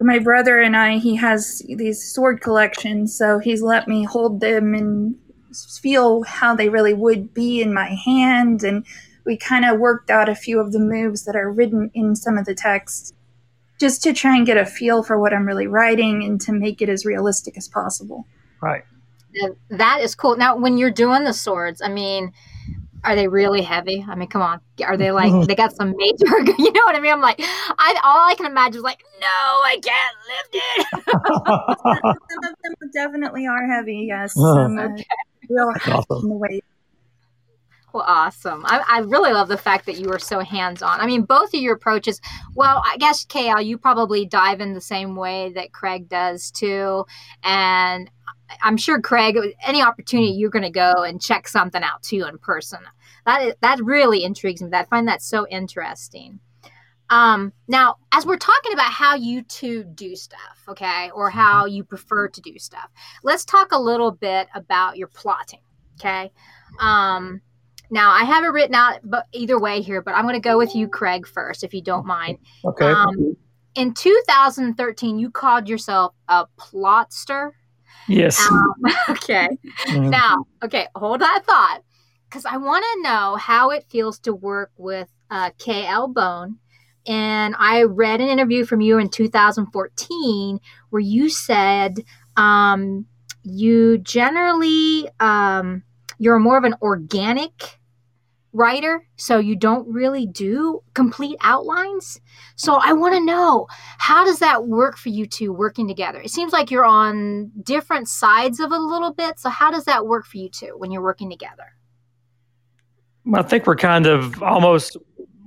my 0.00 0.18
brother 0.18 0.60
and 0.60 0.76
I, 0.76 0.98
he 0.98 1.16
has 1.16 1.62
these 1.76 2.02
sword 2.12 2.40
collections, 2.40 3.16
so 3.16 3.38
he's 3.38 3.62
let 3.62 3.88
me 3.88 4.04
hold 4.04 4.40
them 4.40 4.74
and 4.74 5.14
feel 5.80 6.24
how 6.24 6.54
they 6.54 6.68
really 6.68 6.94
would 6.94 7.32
be 7.32 7.62
in 7.62 7.72
my 7.72 7.96
hand. 8.04 8.64
And 8.64 8.84
we 9.24 9.36
kind 9.36 9.64
of 9.64 9.78
worked 9.78 10.10
out 10.10 10.28
a 10.28 10.34
few 10.34 10.60
of 10.60 10.72
the 10.72 10.80
moves 10.80 11.24
that 11.24 11.36
are 11.36 11.50
written 11.50 11.90
in 11.94 12.16
some 12.16 12.36
of 12.36 12.44
the 12.44 12.54
text 12.54 13.14
just 13.80 14.02
to 14.02 14.12
try 14.12 14.36
and 14.36 14.46
get 14.46 14.56
a 14.56 14.66
feel 14.66 15.02
for 15.02 15.18
what 15.18 15.32
I'm 15.32 15.46
really 15.46 15.66
writing 15.66 16.22
and 16.22 16.40
to 16.42 16.52
make 16.52 16.82
it 16.82 16.88
as 16.88 17.04
realistic 17.04 17.56
as 17.56 17.68
possible. 17.68 18.26
Right. 18.60 18.84
Now, 19.34 19.48
That 19.70 20.00
is 20.00 20.14
cool. 20.14 20.36
Now, 20.36 20.56
when 20.56 20.78
you're 20.78 20.90
doing 20.90 21.24
the 21.24 21.32
swords, 21.32 21.82
I 21.82 21.88
mean, 21.88 22.32
are 23.04 23.14
they 23.14 23.28
really 23.28 23.62
heavy? 23.62 24.04
I 24.08 24.14
mean, 24.14 24.28
come 24.28 24.42
on. 24.42 24.60
Are 24.84 24.96
they 24.96 25.12
like 25.12 25.32
they 25.48 25.54
got 25.54 25.74
some 25.76 25.94
major? 25.96 26.24
You 26.58 26.72
know 26.72 26.82
what 26.84 26.96
I 26.96 27.00
mean? 27.00 27.12
I'm 27.12 27.20
like, 27.20 27.36
I 27.38 28.00
all 28.02 28.28
I 28.28 28.34
can 28.36 28.46
imagine 28.46 28.78
is 28.78 28.82
like, 28.82 29.02
no, 29.20 29.26
I 29.26 29.78
can't 29.82 30.16
lift 30.28 30.54
it. 30.54 30.86
Some 32.30 32.50
of 32.50 32.54
them 32.62 32.90
definitely 32.94 33.46
are 33.46 33.66
heavy, 33.66 34.06
yes. 34.08 34.34
Uh, 34.38 34.68
real 35.48 35.72
awesome. 35.86 36.22
in 36.22 36.28
the 36.30 36.36
weight. 36.36 36.64
Well, 37.92 38.04
awesome. 38.06 38.64
I, 38.66 38.82
I 38.88 38.98
really 39.00 39.32
love 39.32 39.46
the 39.46 39.56
fact 39.56 39.86
that 39.86 39.98
you 39.98 40.10
are 40.10 40.18
so 40.18 40.40
hands 40.40 40.82
on. 40.82 41.00
I 41.00 41.06
mean, 41.06 41.22
both 41.22 41.54
of 41.54 41.60
your 41.60 41.74
approaches, 41.74 42.20
well, 42.56 42.82
I 42.84 42.96
guess, 42.96 43.24
KL, 43.24 43.64
you 43.64 43.78
probably 43.78 44.26
dive 44.26 44.60
in 44.60 44.74
the 44.74 44.80
same 44.80 45.14
way 45.14 45.52
that 45.54 45.72
Craig 45.72 46.08
does 46.08 46.50
too. 46.50 47.04
And 47.44 48.10
I'm 48.62 48.76
sure, 48.76 49.00
Craig, 49.00 49.36
any 49.64 49.82
opportunity 49.82 50.32
you're 50.32 50.50
going 50.50 50.62
to 50.62 50.70
go 50.70 51.02
and 51.02 51.20
check 51.20 51.48
something 51.48 51.82
out 51.82 52.02
too 52.02 52.24
in 52.28 52.38
person. 52.38 52.80
That, 53.26 53.42
is, 53.42 53.54
that 53.60 53.82
really 53.82 54.24
intrigues 54.24 54.62
me. 54.62 54.70
I 54.72 54.84
find 54.84 55.08
that 55.08 55.22
so 55.22 55.46
interesting. 55.48 56.40
Um, 57.10 57.52
now, 57.68 57.96
as 58.12 58.24
we're 58.24 58.38
talking 58.38 58.72
about 58.72 58.90
how 58.90 59.14
you 59.14 59.42
two 59.42 59.84
do 59.84 60.16
stuff, 60.16 60.64
okay, 60.68 61.10
or 61.14 61.30
how 61.30 61.66
you 61.66 61.84
prefer 61.84 62.28
to 62.28 62.40
do 62.40 62.58
stuff, 62.58 62.90
let's 63.22 63.44
talk 63.44 63.72
a 63.72 63.80
little 63.80 64.10
bit 64.10 64.48
about 64.54 64.96
your 64.96 65.08
plotting, 65.08 65.60
okay? 66.00 66.32
Um, 66.80 67.40
now, 67.90 68.10
I 68.10 68.24
have 68.24 68.44
it 68.44 68.48
written 68.48 68.74
out, 68.74 69.00
but 69.04 69.26
either 69.32 69.60
way 69.60 69.82
here, 69.82 70.00
but 70.00 70.14
I'm 70.14 70.24
going 70.24 70.34
to 70.34 70.40
go 70.40 70.56
with 70.56 70.74
you, 70.74 70.88
Craig, 70.88 71.26
first, 71.26 71.62
if 71.62 71.74
you 71.74 71.82
don't 71.82 72.06
mind. 72.06 72.38
okay. 72.64 72.86
Um, 72.86 73.36
in 73.74 73.92
2013, 73.92 75.18
you 75.18 75.30
called 75.30 75.68
yourself 75.68 76.14
a 76.28 76.46
plotster. 76.58 77.50
Yes. 78.08 78.40
Um, 78.48 78.74
okay. 79.10 79.48
Mhm. 79.86 80.10
Now, 80.10 80.44
okay, 80.62 80.86
hold 80.94 81.20
that 81.20 81.42
thought, 81.46 81.80
because 82.28 82.44
I 82.44 82.56
want 82.56 82.84
to 82.84 83.02
know 83.02 83.36
how 83.36 83.70
it 83.70 83.84
feels 83.88 84.18
to 84.20 84.34
work 84.34 84.70
with 84.76 85.08
uh, 85.30 85.50
KL 85.58 86.12
Bone, 86.12 86.58
and 87.06 87.54
I 87.58 87.82
read 87.82 88.20
an 88.20 88.28
interview 88.28 88.64
from 88.64 88.80
you 88.80 88.98
in 88.98 89.08
2014 89.08 90.60
where 90.90 91.00
you 91.00 91.28
said 91.28 92.00
um, 92.36 93.06
you 93.42 93.98
generally 93.98 95.08
um, 95.20 95.82
you're 96.18 96.38
more 96.38 96.56
of 96.56 96.64
an 96.64 96.74
organic 96.80 97.78
writer, 98.54 99.06
so 99.16 99.38
you 99.38 99.56
don't 99.56 99.86
really 99.92 100.26
do 100.26 100.80
complete 100.94 101.36
outlines. 101.42 102.20
So 102.56 102.78
I 102.80 102.92
want 102.92 103.14
to 103.14 103.20
know 103.20 103.66
how 103.98 104.24
does 104.24 104.38
that 104.38 104.66
work 104.66 104.96
for 104.96 105.10
you 105.10 105.26
two 105.26 105.52
working 105.52 105.88
together? 105.88 106.20
It 106.20 106.30
seems 106.30 106.52
like 106.52 106.70
you're 106.70 106.84
on 106.84 107.50
different 107.62 108.08
sides 108.08 108.60
of 108.60 108.72
a 108.72 108.78
little 108.78 109.12
bit. 109.12 109.38
So 109.38 109.50
how 109.50 109.70
does 109.70 109.84
that 109.84 110.06
work 110.06 110.24
for 110.24 110.38
you 110.38 110.48
two 110.48 110.74
when 110.78 110.90
you're 110.90 111.02
working 111.02 111.28
together? 111.28 111.74
I 113.34 113.42
think 113.42 113.66
we're 113.66 113.76
kind 113.76 114.06
of 114.06 114.42
almost 114.42 114.96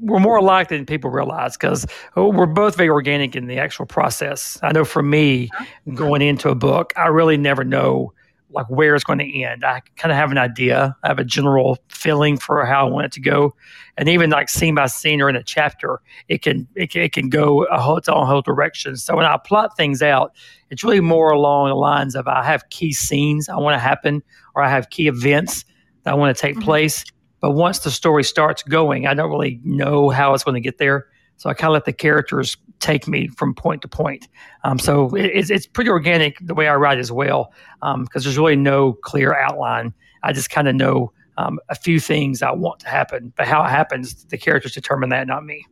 we're 0.02 0.20
more 0.20 0.38
alike 0.38 0.70
than 0.70 0.86
people 0.86 1.10
realize 1.10 1.58
because 1.58 1.86
uh, 2.16 2.26
we're 2.26 2.46
both 2.46 2.76
very 2.76 2.90
organic 2.90 3.36
in 3.36 3.48
the 3.48 3.58
actual 3.58 3.86
process. 3.86 4.60
I 4.62 4.72
know 4.72 4.86
for 4.86 5.02
me, 5.02 5.50
uh-huh. 5.54 5.96
going 5.96 6.22
into 6.22 6.50
a 6.50 6.56
book, 6.56 6.94
I 6.96 7.08
really 7.08 7.38
never 7.38 7.64
know 7.64 8.14
like 8.50 8.70
where 8.70 8.96
it's 8.96 9.04
going 9.04 9.20
to 9.20 9.44
end. 9.44 9.66
I 9.66 9.82
kind 9.98 10.12
of 10.12 10.18
have 10.18 10.32
an 10.32 10.38
idea. 10.38 10.96
I 11.04 11.08
have 11.08 11.20
a 11.20 11.24
general 11.24 11.77
feeling 11.89 12.38
for 12.38 12.66
how 12.66 12.88
I 12.88 12.89
want 12.89 13.06
it 13.06 13.12
to 13.13 13.22
go, 13.22 13.56
and 13.98 14.08
even 14.08 14.30
like 14.30 14.50
scene 14.50 14.75
by 14.75 14.88
scene 14.88 15.22
or 15.22 15.30
in 15.30 15.36
a 15.36 15.44
chapter, 15.44 16.01
it 16.27 16.42
can 16.42 16.68
it 16.75 16.92
can, 16.92 17.01
it 17.01 17.13
can 17.13 17.30
go 17.30 17.66
a 17.66 17.80
whole 17.80 17.98
its 17.98 18.10
own 18.10 18.25
whole 18.25 18.42
direction. 18.42 18.96
So 18.96 19.16
when 19.16 19.25
I 19.25 19.38
plot 19.38 19.75
things 19.75 20.01
out, 20.01 20.34
it's 20.70 20.84
really 20.84 21.01
more 21.01 21.32
along 21.32 21.70
the 21.70 21.75
lines 21.75 22.16
of 22.16 22.27
I 22.27 22.44
have 22.44 22.70
key 22.70 22.94
scenes 22.94 23.50
I 23.50 23.58
want 23.58 23.75
to 23.75 23.80
happen, 23.80 24.24
or 24.56 24.63
I 24.63 24.70
have 24.70 24.89
key 24.89 25.08
events 25.08 25.66
that 26.04 26.12
I 26.12 26.16
want 26.16 26.36
to 26.36 26.42
take 26.42 26.56
mm-hmm. 26.56 26.66
place. 26.66 27.04
But 27.39 27.51
once 27.51 27.80
the 27.80 27.92
story 27.92 28.24
starts 28.24 28.63
going, 28.63 29.06
I 29.06 29.13
don't 29.13 29.30
really 29.30 29.60
know 29.63 30.10
how 30.10 30.34
it's 30.34 30.44
going 30.44 30.56
to 30.56 30.62
get 30.62 30.77
there. 30.80 31.08
So 31.38 31.50
I 31.50 31.53
kind 31.53 31.70
of 31.70 31.74
let 31.74 31.86
the 31.86 31.94
characters 31.94 32.58
take 32.79 33.08
me 33.08 33.27
from 33.27 33.53
point 33.53 33.82
to 33.84 33.88
point. 33.88 34.27
Um, 34.63 34.79
so 34.79 35.15
it, 35.15 35.32
it's, 35.34 35.50
it's 35.50 35.67
pretty 35.67 35.89
organic 35.89 36.38
the 36.41 36.53
way 36.53 36.67
I 36.67 36.75
write 36.75 36.98
as 36.98 37.12
well, 37.12 37.53
because 37.79 37.94
um, 37.94 38.08
there's 38.13 38.38
really 38.38 38.56
no 38.56 38.94
clear 38.94 39.36
outline. 39.36 39.94
I 40.24 40.34
just 40.34 40.50
kind 40.50 40.67
of 40.67 40.75
know 40.75 41.12
um, 41.38 41.60
a 41.70 41.75
few 41.75 42.00
things 42.00 42.41
I 42.41 42.51
want 42.51 42.79
to 42.82 42.89
happen, 42.89 43.34
but 43.38 43.48
how 43.48 43.63
it 43.63 43.70
happens, 43.70 44.25
the 44.25 44.38
characters 44.38 44.74
determine 44.74 45.10
that, 45.10 45.27
not 45.27 45.46
me. 45.46 45.65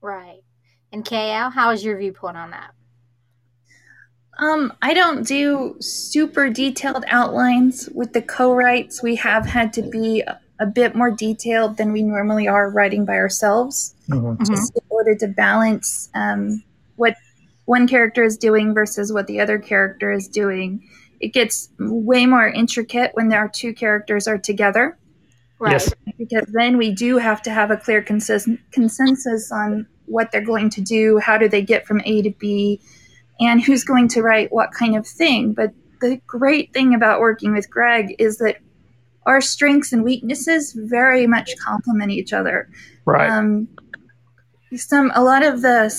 Right. 0.00 0.40
And 0.92 1.04
KL, 1.04 1.52
how 1.52 1.70
is 1.70 1.84
your 1.84 1.98
viewpoint 1.98 2.36
on 2.36 2.50
that? 2.50 2.72
Um, 4.38 4.72
I 4.82 4.92
don't 4.92 5.26
do 5.26 5.76
super 5.80 6.50
detailed 6.50 7.04
outlines 7.08 7.88
with 7.94 8.12
the 8.12 8.20
co-writes. 8.20 9.02
We 9.02 9.16
have 9.16 9.46
had 9.46 9.72
to 9.74 9.82
be 9.82 10.22
a 10.58 10.66
bit 10.66 10.94
more 10.94 11.10
detailed 11.10 11.76
than 11.76 11.92
we 11.92 12.02
normally 12.02 12.48
are 12.48 12.70
writing 12.70 13.04
by 13.04 13.14
ourselves, 13.16 13.94
mm-hmm. 14.08 14.42
just 14.44 14.74
in 14.74 14.82
order 14.88 15.14
to 15.14 15.28
balance 15.28 16.08
um, 16.14 16.62
what 16.96 17.16
one 17.66 17.86
character 17.86 18.24
is 18.24 18.36
doing 18.36 18.72
versus 18.72 19.12
what 19.12 19.26
the 19.26 19.40
other 19.40 19.58
character 19.58 20.12
is 20.12 20.28
doing. 20.28 20.88
It 21.20 21.32
gets 21.32 21.68
way 21.78 22.26
more 22.26 22.46
intricate 22.48 23.10
when 23.14 23.32
our 23.32 23.48
two 23.48 23.74
characters 23.74 24.26
are 24.26 24.38
together. 24.38 24.98
Right. 25.58 25.72
Yes. 25.72 25.92
Because 26.18 26.46
then 26.52 26.76
we 26.76 26.92
do 26.92 27.16
have 27.16 27.42
to 27.42 27.50
have 27.50 27.70
a 27.70 27.76
clear 27.76 28.02
consist- 28.02 28.48
consensus 28.72 29.50
on 29.50 29.86
what 30.04 30.30
they're 30.30 30.40
going 30.40 30.70
to 30.70 30.80
do, 30.80 31.18
how 31.18 31.38
do 31.38 31.48
they 31.48 31.62
get 31.62 31.86
from 31.86 32.00
A 32.04 32.22
to 32.22 32.30
B, 32.30 32.80
and 33.40 33.62
who's 33.62 33.84
going 33.84 34.08
to 34.08 34.22
write 34.22 34.52
what 34.52 34.70
kind 34.72 34.96
of 34.96 35.06
thing. 35.06 35.52
But 35.52 35.72
the 36.00 36.20
great 36.26 36.72
thing 36.72 36.94
about 36.94 37.20
working 37.20 37.52
with 37.52 37.70
Greg 37.70 38.14
is 38.18 38.38
that 38.38 38.58
our 39.26 39.40
strengths 39.40 39.92
and 39.92 40.02
weaknesses 40.02 40.72
very 40.72 41.26
much 41.26 41.50
complement 41.58 42.10
each 42.10 42.32
other. 42.32 42.68
Right. 43.04 43.28
Um, 43.28 43.68
some 44.74 45.12
a 45.14 45.22
lot 45.22 45.44
of 45.44 45.62
the 45.62 45.90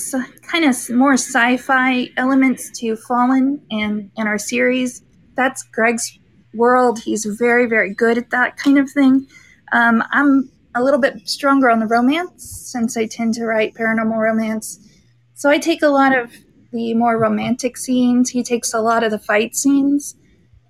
kind 0.42 0.64
of 0.64 0.90
more 0.90 1.14
sci-fi 1.14 2.08
elements 2.16 2.70
to 2.80 2.96
Fallen 2.96 3.62
and 3.70 4.10
in 4.16 4.26
our 4.26 4.38
series. 4.38 5.02
That's 5.36 5.62
Greg's 5.62 6.18
world. 6.54 6.98
He's 7.00 7.24
very 7.24 7.66
very 7.66 7.94
good 7.94 8.18
at 8.18 8.30
that 8.30 8.56
kind 8.56 8.78
of 8.78 8.90
thing. 8.90 9.26
Um, 9.72 10.02
I'm 10.10 10.50
a 10.74 10.82
little 10.82 11.00
bit 11.00 11.28
stronger 11.28 11.70
on 11.70 11.80
the 11.80 11.86
romance 11.86 12.44
since 12.44 12.96
I 12.96 13.06
tend 13.06 13.34
to 13.34 13.44
write 13.44 13.74
paranormal 13.74 14.18
romance. 14.18 14.78
So 15.34 15.50
I 15.50 15.58
take 15.58 15.82
a 15.82 15.88
lot 15.88 16.16
of 16.16 16.32
the 16.72 16.94
more 16.94 17.18
romantic 17.18 17.76
scenes. 17.76 18.30
He 18.30 18.42
takes 18.42 18.74
a 18.74 18.80
lot 18.80 19.02
of 19.02 19.10
the 19.10 19.18
fight 19.18 19.56
scenes. 19.56 20.14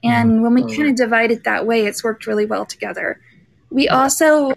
And 0.02 0.42
when 0.42 0.54
we 0.54 0.62
oh, 0.62 0.68
kind 0.68 0.88
of 0.88 0.96
divide 0.96 1.30
it 1.30 1.44
that 1.44 1.66
way, 1.66 1.86
it's 1.86 2.04
worked 2.04 2.26
really 2.26 2.46
well 2.46 2.64
together. 2.64 3.20
We 3.70 3.88
also 3.88 4.54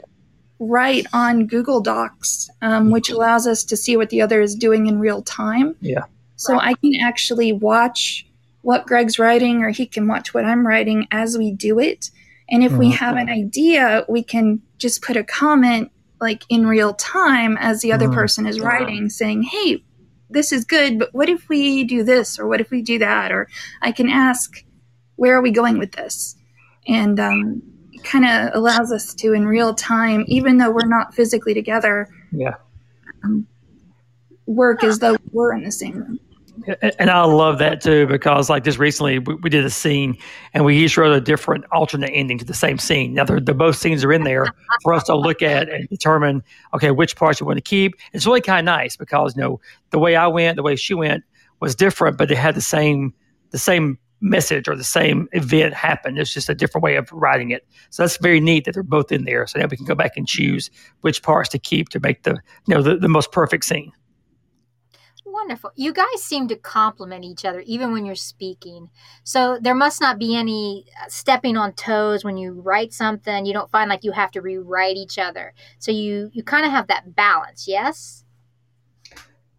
write 0.60 1.08
on 1.12 1.48
Google 1.48 1.82
Docs, 1.82 2.50
um, 2.62 2.92
which 2.92 3.10
allows 3.10 3.48
us 3.48 3.64
to 3.64 3.76
see 3.76 3.98
what 3.98 4.10
the 4.10 4.22
other 4.22 4.42
is 4.42 4.56
doing 4.56 4.86
in 4.86 5.00
real 5.00 5.24
time. 5.24 5.76
Yeah. 5.82 6.06
So 6.36 6.60
I 6.60 6.76
can 6.76 6.94
actually 7.02 7.52
watch 7.52 8.26
what 8.62 8.86
Greg's 8.86 9.18
writing, 9.18 9.64
or 9.64 9.70
he 9.70 9.88
can 9.88 10.08
watch 10.08 10.34
what 10.34 10.46
I'm 10.46 10.66
writing 10.66 11.08
as 11.12 11.38
we 11.38 11.52
do 11.52 11.80
it. 11.80 12.12
And 12.50 12.64
if 12.64 12.72
mm-hmm. 12.72 12.80
we 12.80 12.92
have 12.92 13.16
an 13.16 13.30
idea, 13.30 14.06
we 14.08 14.24
can 14.24 14.62
just 14.78 15.02
put 15.02 15.18
a 15.18 15.24
comment 15.24 15.92
like 16.20 16.44
in 16.50 16.68
real 16.68 16.94
time 16.94 17.58
as 17.58 17.82
the 17.82 17.92
other 17.92 18.06
mm-hmm. 18.06 18.16
person 18.16 18.46
is 18.46 18.60
writing, 18.60 19.10
saying, 19.10 19.44
Hey, 19.44 19.84
this 20.30 20.52
is 20.52 20.64
good, 20.64 21.00
but 21.00 21.14
what 21.14 21.30
if 21.30 21.50
we 21.50 21.84
do 21.84 22.04
this, 22.04 22.40
or 22.40 22.48
what 22.48 22.62
if 22.62 22.70
we 22.70 22.82
do 22.82 23.00
that? 23.00 23.32
Or 23.32 23.48
I 23.82 23.92
can 23.92 24.10
ask, 24.10 24.64
where 25.22 25.38
are 25.38 25.42
we 25.44 25.52
going 25.52 25.78
with 25.78 25.92
this? 25.92 26.36
And 26.88 27.20
um, 27.20 27.62
it 27.92 28.04
kind 28.04 28.26
of 28.26 28.56
allows 28.56 28.92
us 28.92 29.14
to, 29.14 29.34
in 29.34 29.46
real 29.46 29.76
time, 29.76 30.26
even 30.26 30.58
though 30.58 30.72
we're 30.72 30.88
not 30.88 31.14
physically 31.14 31.54
together, 31.54 32.10
yeah, 32.32 32.56
um, 33.24 33.46
work 34.48 34.84
as 34.84 34.98
though 34.98 35.18
we're 35.32 35.54
in 35.54 35.64
the 35.64 35.72
same 35.72 35.94
room. 35.98 36.20
And 37.00 37.12
I 37.12 37.24
love 37.24 37.60
that 37.60 37.82
too 37.82 38.08
because, 38.08 38.50
like, 38.50 38.64
just 38.64 38.80
recently 38.80 39.20
we, 39.20 39.36
we, 39.36 39.50
did 39.52 39.64
a 39.64 39.70
scene 39.70 40.18
and 40.56 40.66
we 40.66 40.76
each 40.76 40.98
wrote 40.98 41.16
a 41.16 41.22
different 41.22 41.66
alternate 41.72 42.10
ending 42.10 42.40
to 42.40 42.46
the 42.46 42.56
same 42.56 42.80
scene. 42.80 43.14
Now, 43.14 43.26
the 43.26 43.54
both 43.54 43.76
scenes 43.76 44.04
are 44.04 44.12
in 44.12 44.24
there 44.24 44.48
for 44.82 44.92
us 44.92 45.04
to 45.04 45.16
look 45.16 45.44
at 45.44 45.70
and 45.70 45.88
determine, 45.90 46.42
okay, 46.74 46.90
which 46.90 47.16
parts 47.16 47.40
you 47.40 47.46
want 47.46 47.58
to 47.58 47.62
keep. 47.62 47.94
It's 48.14 48.26
really 48.26 48.42
kind 48.42 48.68
of 48.68 48.74
nice 48.74 48.98
because, 48.98 49.36
you 49.36 49.44
know, 49.44 49.62
the 49.92 50.00
way 50.00 50.16
I 50.16 50.26
went, 50.26 50.56
the 50.56 50.64
way 50.64 50.76
she 50.76 50.96
went 50.96 51.24
was 51.60 51.76
different, 51.76 52.18
but 52.18 52.28
they 52.28 52.36
had 52.36 52.56
the 52.56 52.62
same 52.62 53.14
the 53.52 53.60
same 53.60 54.00
message 54.22 54.68
or 54.68 54.76
the 54.76 54.84
same 54.84 55.28
event 55.34 55.74
happened. 55.74 56.18
It's 56.18 56.34
just 56.34 56.50
a 56.50 56.56
different 56.56 56.84
way 56.84 56.96
of 56.96 57.12
writing 57.12 57.52
it. 57.52 57.68
So 57.90 58.04
that's 58.04 58.18
very 58.18 58.40
neat 58.40 58.66
that 58.66 58.74
they're 58.74 58.84
both 58.84 59.12
in 59.12 59.26
there. 59.26 59.46
So 59.48 59.60
now 59.60 59.66
we 59.70 59.78
can 59.78 59.86
go 59.86 59.96
back 59.96 60.16
and 60.16 60.28
choose 60.28 60.70
which 61.02 61.24
parts 61.24 61.50
to 61.50 61.60
keep 61.60 61.90
to 61.90 62.00
make 62.00 62.24
the 62.24 62.38
you 62.68 62.76
know 62.76 62.82
the, 62.82 62.98
the 62.98 63.10
most 63.10 63.32
perfect 63.32 63.66
scene. 63.66 63.92
Wonderful. 65.26 65.72
You 65.76 65.94
guys 65.94 66.22
seem 66.22 66.50
to 66.50 66.58
complement 66.58 67.24
each 67.24 67.46
other 67.46 67.62
even 67.62 67.94
when 67.94 68.06
you're 68.06 68.16
speaking. 68.16 68.90
So 69.24 69.58
there 69.62 69.74
must 69.74 70.02
not 70.02 70.20
be 70.20 70.36
any 70.36 70.86
uh, 71.02 71.08
stepping 71.08 71.56
on 71.56 71.74
toes 71.74 72.26
when 72.26 72.38
you 72.38 72.52
write 72.52 72.92
something. 72.92 73.46
You 73.46 73.54
don't 73.54 73.72
find 73.72 73.90
like 73.90 74.04
you 74.04 74.12
have 74.12 74.32
to 74.32 74.42
rewrite 74.42 74.98
each 74.98 75.18
other. 75.18 75.54
So 75.80 75.92
you 75.92 76.30
you 76.34 76.44
kind 76.44 76.66
of 76.66 76.72
have 76.72 76.88
that 76.88 77.16
balance, 77.16 77.66
yes? 77.68 78.26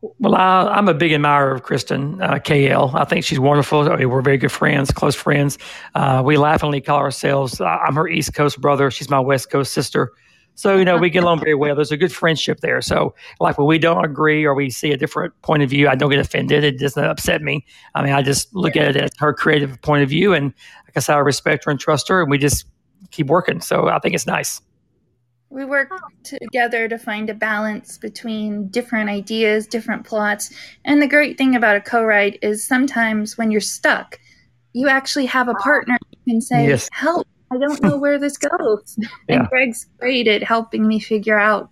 Well, 0.02 0.34
I, 0.34 0.78
am 0.78 0.88
a 0.88 0.94
big 0.94 1.12
admirer 1.12 1.52
of 1.52 1.62
Kristen 1.62 2.20
uh, 2.20 2.34
KL. 2.34 2.92
I 2.94 3.04
think 3.04 3.24
she's 3.24 3.38
wonderful. 3.38 3.84
We're 3.84 4.20
very 4.20 4.36
good 4.36 4.50
friends, 4.50 4.90
close 4.90 5.14
friends. 5.14 5.58
Uh, 5.94 6.22
we 6.24 6.36
laughingly 6.36 6.80
call 6.80 6.98
ourselves. 6.98 7.60
I'm 7.60 7.94
her 7.94 8.08
East 8.08 8.34
Coast 8.34 8.60
brother. 8.60 8.90
She's 8.90 9.08
my 9.08 9.20
West 9.20 9.50
Coast 9.50 9.72
sister. 9.72 10.12
So 10.54 10.76
you 10.76 10.84
know 10.84 10.98
we 10.98 11.08
get 11.08 11.22
along 11.22 11.38
very 11.38 11.54
well. 11.54 11.76
There's 11.76 11.92
a 11.92 11.96
good 11.96 12.12
friendship 12.12 12.60
there. 12.60 12.82
So 12.82 13.14
like 13.40 13.58
when 13.58 13.66
we 13.66 13.78
don't 13.78 14.04
agree 14.04 14.44
or 14.44 14.54
we 14.54 14.70
see 14.70 14.90
a 14.90 14.96
different 14.96 15.40
point 15.42 15.62
of 15.62 15.70
view, 15.70 15.88
I 15.88 15.94
don't 15.94 16.10
get 16.10 16.18
offended. 16.18 16.64
It 16.64 16.78
doesn't 16.78 17.02
upset 17.02 17.40
me. 17.40 17.64
I 17.94 18.02
mean, 18.02 18.12
I 18.12 18.22
just 18.22 18.52
look 18.54 18.76
at 18.76 18.96
it 18.96 18.96
as 18.96 19.10
her 19.18 19.32
creative 19.32 19.80
point 19.82 20.02
of 20.02 20.08
view, 20.08 20.34
and 20.34 20.52
I 20.96 21.00
said, 21.00 21.14
I 21.14 21.20
respect 21.20 21.64
her 21.64 21.70
and 21.70 21.80
trust 21.80 22.08
her, 22.08 22.20
and 22.20 22.30
we 22.30 22.38
just 22.38 22.66
keep 23.12 23.28
working. 23.28 23.60
So 23.60 23.88
I 23.88 23.98
think 24.00 24.14
it's 24.14 24.26
nice. 24.26 24.60
We 25.52 25.66
work 25.66 25.90
oh. 25.92 25.98
together 26.24 26.88
to 26.88 26.98
find 26.98 27.28
a 27.28 27.34
balance 27.34 27.98
between 27.98 28.68
different 28.68 29.10
ideas, 29.10 29.66
different 29.66 30.06
plots. 30.06 30.50
And 30.86 31.02
the 31.02 31.06
great 31.06 31.36
thing 31.36 31.54
about 31.54 31.76
a 31.76 31.80
co 31.80 32.02
write 32.02 32.38
is 32.40 32.66
sometimes 32.66 33.36
when 33.36 33.50
you're 33.50 33.60
stuck, 33.60 34.18
you 34.72 34.88
actually 34.88 35.26
have 35.26 35.48
a 35.48 35.54
partner 35.54 35.98
who 36.10 36.32
can 36.32 36.40
say, 36.40 36.68
yes. 36.68 36.88
Help, 36.92 37.26
I 37.50 37.58
don't 37.58 37.82
know 37.82 37.98
where 37.98 38.18
this 38.18 38.38
goes. 38.58 38.96
yeah. 38.96 39.08
And 39.28 39.48
Greg's 39.48 39.86
great 39.98 40.26
at 40.26 40.42
helping 40.42 40.88
me 40.88 40.98
figure 40.98 41.38
out 41.38 41.68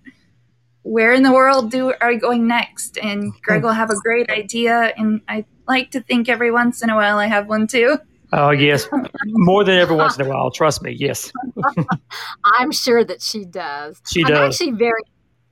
where 0.83 1.13
in 1.13 1.23
the 1.23 1.33
world 1.33 1.71
do 1.71 1.95
are 2.03 2.11
we 2.11 2.19
going 2.19 2.47
next. 2.47 2.99
And 2.99 3.33
Greg 3.43 3.61
hmm. 3.61 3.69
will 3.69 3.73
have 3.73 3.91
a 3.91 3.97
great 3.97 4.29
idea. 4.29 4.93
And 4.99 5.23
I 5.27 5.47
like 5.67 5.91
to 5.93 6.03
think 6.03 6.29
every 6.29 6.51
once 6.51 6.83
in 6.83 6.91
a 6.91 6.97
while 6.97 7.17
I 7.17 7.29
have 7.29 7.47
one 7.47 7.67
too. 7.67 7.97
Oh 8.33 8.51
yes, 8.51 8.87
more 9.25 9.65
than 9.65 9.79
every 9.79 9.97
once 9.97 10.19
in 10.19 10.27
a 10.27 10.29
while. 10.29 10.51
Trust 10.51 10.83
me. 10.83 10.93
Yes. 10.93 11.33
I'm 12.45 12.73
sure 12.73 13.05
that 13.05 13.23
she 13.23 13.45
does. 13.45 14.01
She 14.11 14.23
I'm 14.23 14.29
does. 14.29 14.55
Actually, 14.55 14.73
very. 14.73 15.03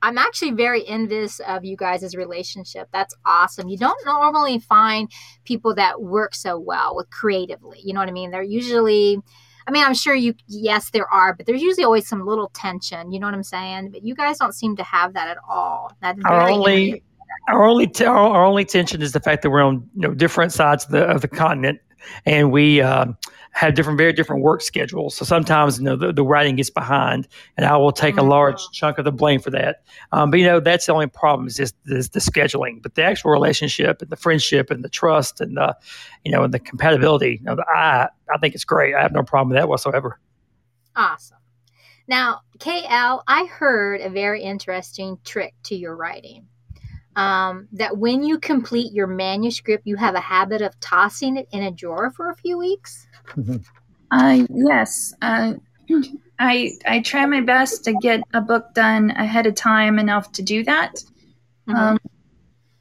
I'm 0.01 0.17
actually 0.17 0.51
very 0.51 0.87
envious 0.87 1.41
of 1.41 1.65
you 1.65 1.75
guys' 1.75 2.15
relationship. 2.15 2.87
That's 2.93 3.13
awesome. 3.25 3.67
You 3.67 3.77
don't 3.77 3.99
normally 4.05 4.59
find 4.59 5.11
people 5.43 5.75
that 5.75 6.01
work 6.01 6.33
so 6.33 6.57
well 6.57 6.95
with 6.95 7.09
creatively. 7.09 7.81
You 7.83 7.93
know 7.93 7.99
what 7.99 8.07
I 8.07 8.13
mean? 8.13 8.31
They're 8.31 8.41
usually 8.41 9.21
I 9.69 9.71
mean, 9.71 9.83
I'm 9.83 9.93
sure 9.93 10.15
you, 10.15 10.33
yes, 10.47 10.89
there 10.89 11.07
are, 11.13 11.35
but 11.35 11.45
there's 11.45 11.61
usually 11.61 11.83
always 11.83 12.07
some 12.07 12.25
little 12.25 12.49
tension. 12.55 13.11
You 13.11 13.19
know 13.19 13.27
what 13.27 13.35
I'm 13.35 13.43
saying? 13.43 13.91
But 13.91 14.03
you 14.03 14.15
guys 14.15 14.39
don't 14.39 14.55
seem 14.55 14.75
to 14.77 14.83
have 14.83 15.13
that 15.13 15.27
at 15.27 15.37
all. 15.47 15.91
That's 16.01 16.19
Our 16.25 16.49
only 16.49 17.03
our 17.49 17.65
only 17.65 17.85
t- 17.85 18.03
our, 18.03 18.17
our 18.17 18.43
only 18.43 18.65
tension 18.65 19.03
is 19.03 19.11
the 19.11 19.19
fact 19.19 19.43
that 19.43 19.51
we're 19.51 19.61
on 19.61 19.87
you 19.93 20.07
know 20.07 20.15
different 20.15 20.53
sides 20.53 20.85
of 20.85 20.91
the 20.91 21.03
of 21.03 21.21
the 21.21 21.27
continent, 21.27 21.79
and 22.25 22.51
we 22.51 22.81
um, 22.81 23.17
have 23.51 23.73
different 23.75 23.97
very 23.97 24.13
different 24.13 24.41
work 24.41 24.61
schedules. 24.61 25.15
So 25.15 25.25
sometimes 25.25 25.79
you 25.79 25.85
know 25.85 25.95
the, 25.95 26.13
the 26.13 26.23
writing 26.23 26.55
gets 26.55 26.69
behind, 26.69 27.27
and 27.57 27.65
I 27.65 27.77
will 27.77 27.91
take 27.91 28.17
a 28.17 28.21
Mhm. 28.21 28.29
large 28.29 28.61
chunk 28.71 28.97
of 28.97 29.05
the 29.05 29.11
blame 29.11 29.39
for 29.41 29.49
that. 29.51 29.83
Um, 30.11 30.31
but 30.31 30.39
you 30.39 30.45
know 30.45 30.59
that's 30.59 30.85
the 30.85 30.93
only 30.93 31.07
problem 31.07 31.47
is 31.47 31.55
just 31.57 31.75
the, 31.85 31.95
the 32.13 32.19
scheduling. 32.19 32.81
But 32.81 32.95
the 32.95 33.03
actual 33.03 33.31
relationship 33.31 34.01
and 34.01 34.09
the 34.09 34.17
friendship 34.17 34.71
and 34.71 34.83
the 34.83 34.89
trust 34.89 35.41
and 35.41 35.57
the 35.57 35.75
you 36.25 36.31
know 36.31 36.43
and 36.43 36.53
the 36.53 36.59
compatibility. 36.59 37.39
You 37.41 37.45
know, 37.45 37.55
the, 37.55 37.65
I 37.67 38.09
I 38.33 38.37
think 38.39 38.55
it's 38.55 38.65
great. 38.65 38.95
I 38.95 39.01
have 39.01 39.11
no 39.13 39.23
problem 39.23 39.49
with 39.49 39.57
that 39.57 39.69
whatsoever. 39.69 40.19
Awesome. 40.95 41.37
Now, 42.07 42.41
KL, 42.59 43.23
I 43.27 43.45
heard 43.45 44.01
a 44.01 44.09
very 44.09 44.43
interesting 44.43 45.19
trick 45.23 45.55
to 45.65 45.75
your 45.75 45.95
writing. 45.95 46.48
Um, 47.19 47.67
that 47.73 47.97
when 47.97 48.23
you 48.23 48.39
complete 48.39 48.93
your 48.93 49.05
manuscript, 49.05 49.85
you 49.85 49.97
have 49.97 50.15
a 50.15 50.21
habit 50.21 50.61
of 50.61 50.79
tossing 50.79 51.35
it 51.35 51.49
in 51.51 51.63
a 51.63 51.69
drawer 51.69 52.11
for 52.11 52.29
a 52.29 52.35
few 52.35 52.57
weeks. 52.57 53.07
Uh, 54.11 54.45
yes. 54.49 55.13
Uh, 55.21 55.53
I 56.39 56.71
I 56.87 57.01
try 57.01 57.25
my 57.25 57.41
best 57.41 57.83
to 57.83 57.93
get 58.01 58.21
a 58.33 58.39
book 58.39 58.73
done 58.73 59.11
ahead 59.11 59.45
of 59.47 59.55
time 59.55 59.99
enough 59.99 60.31
to 60.31 60.41
do 60.41 60.63
that. 60.63 61.03
Mhm. 61.67 61.99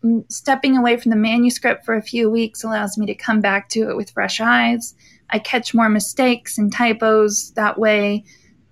Um, 0.05 0.25
stepping 0.31 0.77
away 0.77 0.97
from 0.99 1.11
the 1.11 1.17
manuscript 1.17 1.85
for 1.85 1.97
a 1.97 2.03
few 2.03 2.31
weeks 2.31 2.63
allows 2.63 2.97
me 2.97 3.07
to 3.07 3.15
come 3.15 3.41
back 3.41 3.69
to 3.71 3.91
it 3.91 3.97
with 3.97 4.11
fresh 4.13 4.41
eyes. 4.41 4.95
I 5.31 5.41
catch 5.41 5.75
more 5.75 5.89
mistakes 5.89 6.57
and 6.59 6.73
typos 6.73 7.51
that 7.57 7.79
way. 7.79 8.25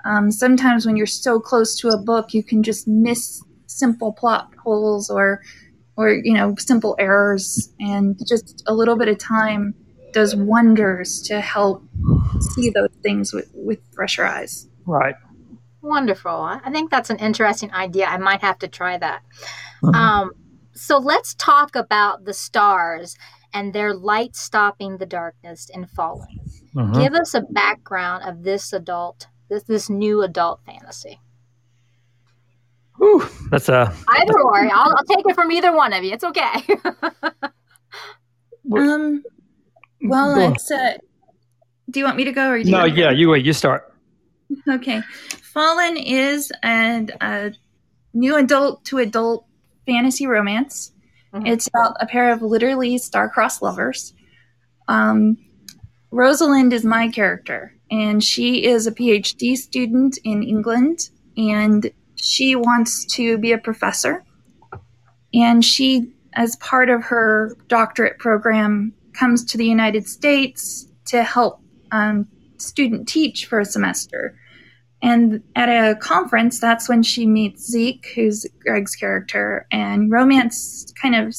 Um, 0.04 0.30
sometimes 0.30 0.86
when 0.86 0.96
you're 0.96 1.06
so 1.06 1.40
close 1.40 1.76
to 1.80 1.88
a 1.88 1.98
book, 1.98 2.32
you 2.32 2.44
can 2.44 2.62
just 2.62 2.86
miss 2.86 3.42
simple 3.66 4.12
plot 4.12 4.50
holes 4.62 5.10
or, 5.10 5.42
or 5.96 6.10
you 6.10 6.34
know, 6.34 6.54
simple 6.58 6.96
errors, 6.98 7.72
and 7.80 8.18
just 8.26 8.62
a 8.66 8.74
little 8.74 8.96
bit 8.96 9.08
of 9.08 9.18
time 9.18 9.74
does 10.12 10.34
wonders 10.34 11.20
to 11.22 11.40
help 11.40 11.82
see 12.54 12.70
those 12.70 12.90
things 13.02 13.32
with, 13.32 13.50
with 13.54 13.78
fresher 13.92 14.24
eyes. 14.24 14.66
Right. 14.86 15.14
Wonderful. 15.82 16.30
I 16.30 16.60
I 16.64 16.70
think 16.70 16.90
that's 16.90 17.10
an 17.10 17.18
interesting 17.18 17.72
idea. 17.72 18.06
I 18.06 18.16
might 18.16 18.40
have 18.40 18.58
to 18.60 18.68
try 18.68 18.98
that. 18.98 19.22
Mhm. 19.82 19.94
Um, 19.94 20.30
so 20.74 20.98
let's 20.98 21.34
talk 21.34 21.76
about 21.76 22.24
the 22.24 22.32
stars 22.34 23.16
and 23.52 23.72
their 23.72 23.94
light 23.94 24.36
stopping 24.36 24.98
the 24.98 25.06
darkness 25.06 25.70
and 25.72 25.88
falling. 25.88 26.40
Mhm. 26.74 26.94
Give 26.94 27.14
us 27.14 27.34
a 27.34 27.42
background 27.42 28.24
of 28.24 28.42
this 28.42 28.72
adult, 28.72 29.28
this 29.48 29.62
this 29.64 29.88
new 29.88 30.22
adult 30.22 30.60
fantasy. 30.66 31.20
Whew, 32.98 33.28
that's 33.50 33.68
a 33.68 33.92
Either 34.08 34.40
or, 34.40 34.58
I'll, 34.58 34.94
I'll 34.96 35.04
take 35.04 35.24
it 35.26 35.34
from 35.34 35.52
either 35.52 35.74
one 35.74 35.92
of 35.92 36.02
you. 36.04 36.12
It's 36.12 36.24
okay. 36.24 36.54
Um, 38.76 39.22
well, 40.02 40.34
Go 40.34 40.44
on. 40.46 40.52
it's. 40.54 40.70
Uh, 40.70 40.94
do 41.90 42.00
you 42.00 42.04
want 42.04 42.16
me 42.16 42.24
to 42.24 42.32
go 42.32 42.50
or 42.50 42.58
do 42.58 42.64
you 42.68 42.72
no. 42.72 42.80
want 42.80 42.96
Yeah, 42.96 43.10
you 43.10 43.30
wait. 43.30 43.44
You 43.44 43.52
start. 43.52 43.94
Okay. 44.68 45.02
Fallen 45.52 45.96
is 45.96 46.52
an, 46.62 47.10
a 47.20 47.52
new 48.12 48.36
adult 48.36 48.84
to 48.86 48.98
adult 48.98 49.46
fantasy 49.86 50.26
romance. 50.26 50.92
Mhm. 51.32 51.46
It's 51.46 51.68
about 51.68 51.96
a 52.00 52.06
pair 52.06 52.32
of 52.32 52.42
literally 52.42 52.98
star-crossed 52.98 53.62
lovers. 53.62 54.14
Um, 54.88 55.36
Rosalind 56.10 56.72
is 56.72 56.84
my 56.84 57.08
character, 57.08 57.72
and 57.90 58.22
she 58.22 58.64
is 58.64 58.86
a 58.86 58.92
PhD 58.92 59.56
student 59.56 60.18
in 60.24 60.42
England, 60.42 61.10
and 61.36 61.90
she 62.16 62.56
wants 62.56 63.04
to 63.14 63.38
be 63.38 63.52
a 63.52 63.58
professor. 63.58 64.24
And 65.34 65.64
she, 65.64 66.12
as 66.34 66.56
part 66.56 66.88
of 66.90 67.04
her 67.04 67.56
doctorate 67.68 68.18
program, 68.18 68.92
comes 69.12 69.44
to 69.46 69.58
the 69.58 69.66
United 69.66 70.06
States 70.08 70.86
to 71.06 71.22
help 71.22 71.60
um, 71.92 72.26
student 72.58 73.08
teach 73.08 73.46
for 73.46 73.60
a 73.60 73.64
semester. 73.64 74.38
And 75.02 75.42
at 75.54 75.68
a 75.68 75.94
conference, 75.96 76.58
that's 76.58 76.88
when 76.88 77.02
she 77.02 77.26
meets 77.26 77.70
Zeke, 77.70 78.06
who's 78.14 78.46
Greg's 78.60 78.96
character, 78.96 79.66
and 79.70 80.10
romance 80.10 80.92
kind 81.00 81.14
of 81.14 81.34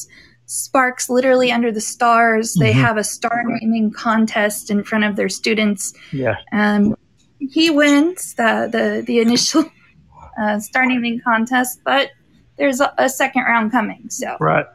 sparks 0.46 1.10
literally 1.10 1.50
under 1.52 1.70
the 1.70 1.80
stars. 1.80 2.54
They 2.54 2.72
Mhm. 2.72 2.80
have 2.80 2.96
a 2.96 3.04
star 3.04 3.42
naming 3.44 3.90
contest 3.90 4.70
in 4.70 4.82
front 4.84 5.04
of 5.04 5.16
their 5.16 5.28
students. 5.28 5.92
Yeah. 6.12 6.36
Um, 6.52 6.94
he 7.38 7.68
wins 7.68 8.34
the 8.34 8.68
the, 8.70 9.02
the 9.04 9.18
initial 9.20 9.64
uh, 10.40 10.58
star 10.60 10.86
naming 10.86 11.20
contest, 11.20 11.80
but 11.84 12.10
there's 12.56 12.80
a, 12.80 12.92
a 12.98 13.08
second 13.08 13.42
round 13.42 13.70
coming. 13.72 14.08
So, 14.10 14.36
Right. 14.40 14.66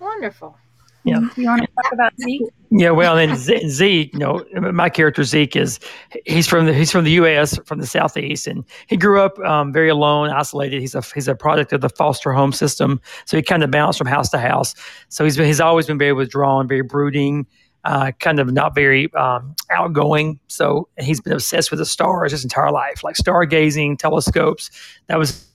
Wonderful. 0.00 0.56
Yeah. 1.04 1.20
you 1.36 1.46
want 1.46 1.62
to 1.62 1.68
talk 1.82 1.92
about 1.92 2.12
Zeke? 2.20 2.42
Yeah, 2.70 2.90
well, 2.90 3.16
then 3.16 3.34
Ze- 3.36 3.66
Zeke, 3.68 4.12
you 4.12 4.18
know, 4.18 4.44
my 4.72 4.90
character 4.90 5.24
Zeke 5.24 5.56
is 5.56 5.80
he's 6.26 6.46
from 6.46 6.66
the 6.66 6.74
he's 6.74 6.92
from 6.92 7.04
the 7.04 7.12
U.S. 7.12 7.58
from 7.64 7.80
the 7.80 7.86
southeast, 7.86 8.46
and 8.46 8.62
he 8.88 8.96
grew 8.96 9.20
up 9.22 9.38
um, 9.40 9.72
very 9.72 9.88
alone, 9.88 10.28
isolated. 10.28 10.80
He's 10.80 10.94
a 10.94 11.00
he's 11.14 11.26
a 11.26 11.34
product 11.34 11.72
of 11.72 11.80
the 11.80 11.88
foster 11.88 12.32
home 12.32 12.52
system, 12.52 13.00
so 13.24 13.36
he 13.38 13.42
kind 13.42 13.62
of 13.62 13.70
bounced 13.70 13.96
from 13.96 14.06
house 14.06 14.28
to 14.30 14.38
house. 14.38 14.74
So 15.08 15.24
he's 15.24 15.36
been, 15.36 15.46
he's 15.46 15.60
always 15.60 15.86
been 15.86 15.98
very 15.98 16.12
withdrawn, 16.12 16.68
very 16.68 16.82
brooding, 16.82 17.46
uh, 17.88 18.12
kind 18.20 18.38
of 18.38 18.52
not 18.52 18.74
very 18.74 19.12
um, 19.14 19.54
outgoing. 19.70 20.38
So 20.48 20.88
he's 20.98 21.22
been 21.22 21.32
obsessed 21.32 21.70
with 21.70 21.78
the 21.78 21.86
stars 21.86 22.32
his 22.32 22.44
entire 22.44 22.70
life, 22.70 23.02
like 23.02 23.16
stargazing, 23.16 23.98
telescopes. 23.98 24.70
That 25.06 25.18
was 25.18 25.46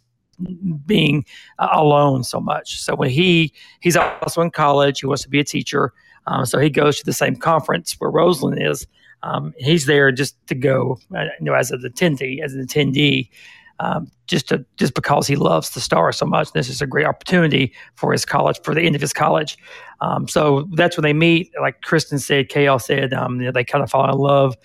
being 0.88 1.26
uh, 1.60 1.69
alone 1.72 2.24
so 2.24 2.39
much. 2.39 2.82
So 2.82 2.96
when 2.96 3.12
he 3.12 3.54
he's 3.82 3.96
also 3.96 4.41
in 4.41 4.50
college, 4.50 5.02
he 5.02 5.06
wants 5.06 5.22
to 5.22 5.30
be 5.30 5.39
a 5.39 5.43
teacher. 5.43 5.93
Um, 6.26 6.48
so 6.48 6.58
he 6.58 6.72
goes 6.72 6.98
to 6.98 7.06
the 7.06 7.13
same 7.13 7.36
conference 7.36 7.93
where 8.00 8.10
Rosalind 8.10 8.60
is. 8.60 8.88
Um, 9.22 9.54
he's 9.58 9.86
there 9.86 10.12
just 10.12 10.36
to 10.48 10.56
go, 10.56 10.98
uh, 11.15 11.26
you 11.39 11.46
know, 11.46 11.54
as 11.54 11.69
an 11.69 11.82
attendee, 11.82 12.43
as 12.43 12.56
an 12.56 12.65
attendee, 12.65 13.30
um, 13.79 14.09
just 14.27 14.49
to 14.49 14.65
just 14.77 14.93
because 14.93 15.27
he 15.27 15.36
loves 15.36 15.71
the 15.71 15.79
stars 15.79 16.17
so 16.17 16.25
much. 16.25 16.51
This 16.53 16.69
is 16.69 16.81
a 16.81 16.88
great 16.88 17.05
opportunity 17.05 17.73
for 17.95 18.12
his 18.12 18.25
college, 18.25 18.59
for 18.63 18.73
the 18.73 18.81
end 18.81 18.95
of 18.95 19.01
his 19.01 19.13
college. 19.13 19.57
Um, 20.01 20.27
so 20.27 20.67
that's 20.73 20.97
when 20.97 21.03
they 21.03 21.13
meet. 21.13 21.51
Like 21.59 21.81
Kristen 21.81 22.19
said, 22.19 22.49
KL 22.49 22.81
said, 22.81 23.13
um, 23.13 23.39
you 23.39 23.45
know, 23.45 23.51
they 23.51 23.63
kind 23.63 23.83
of 23.83 23.89
fall 23.89 24.09
in 24.09 24.17
love 24.17 24.55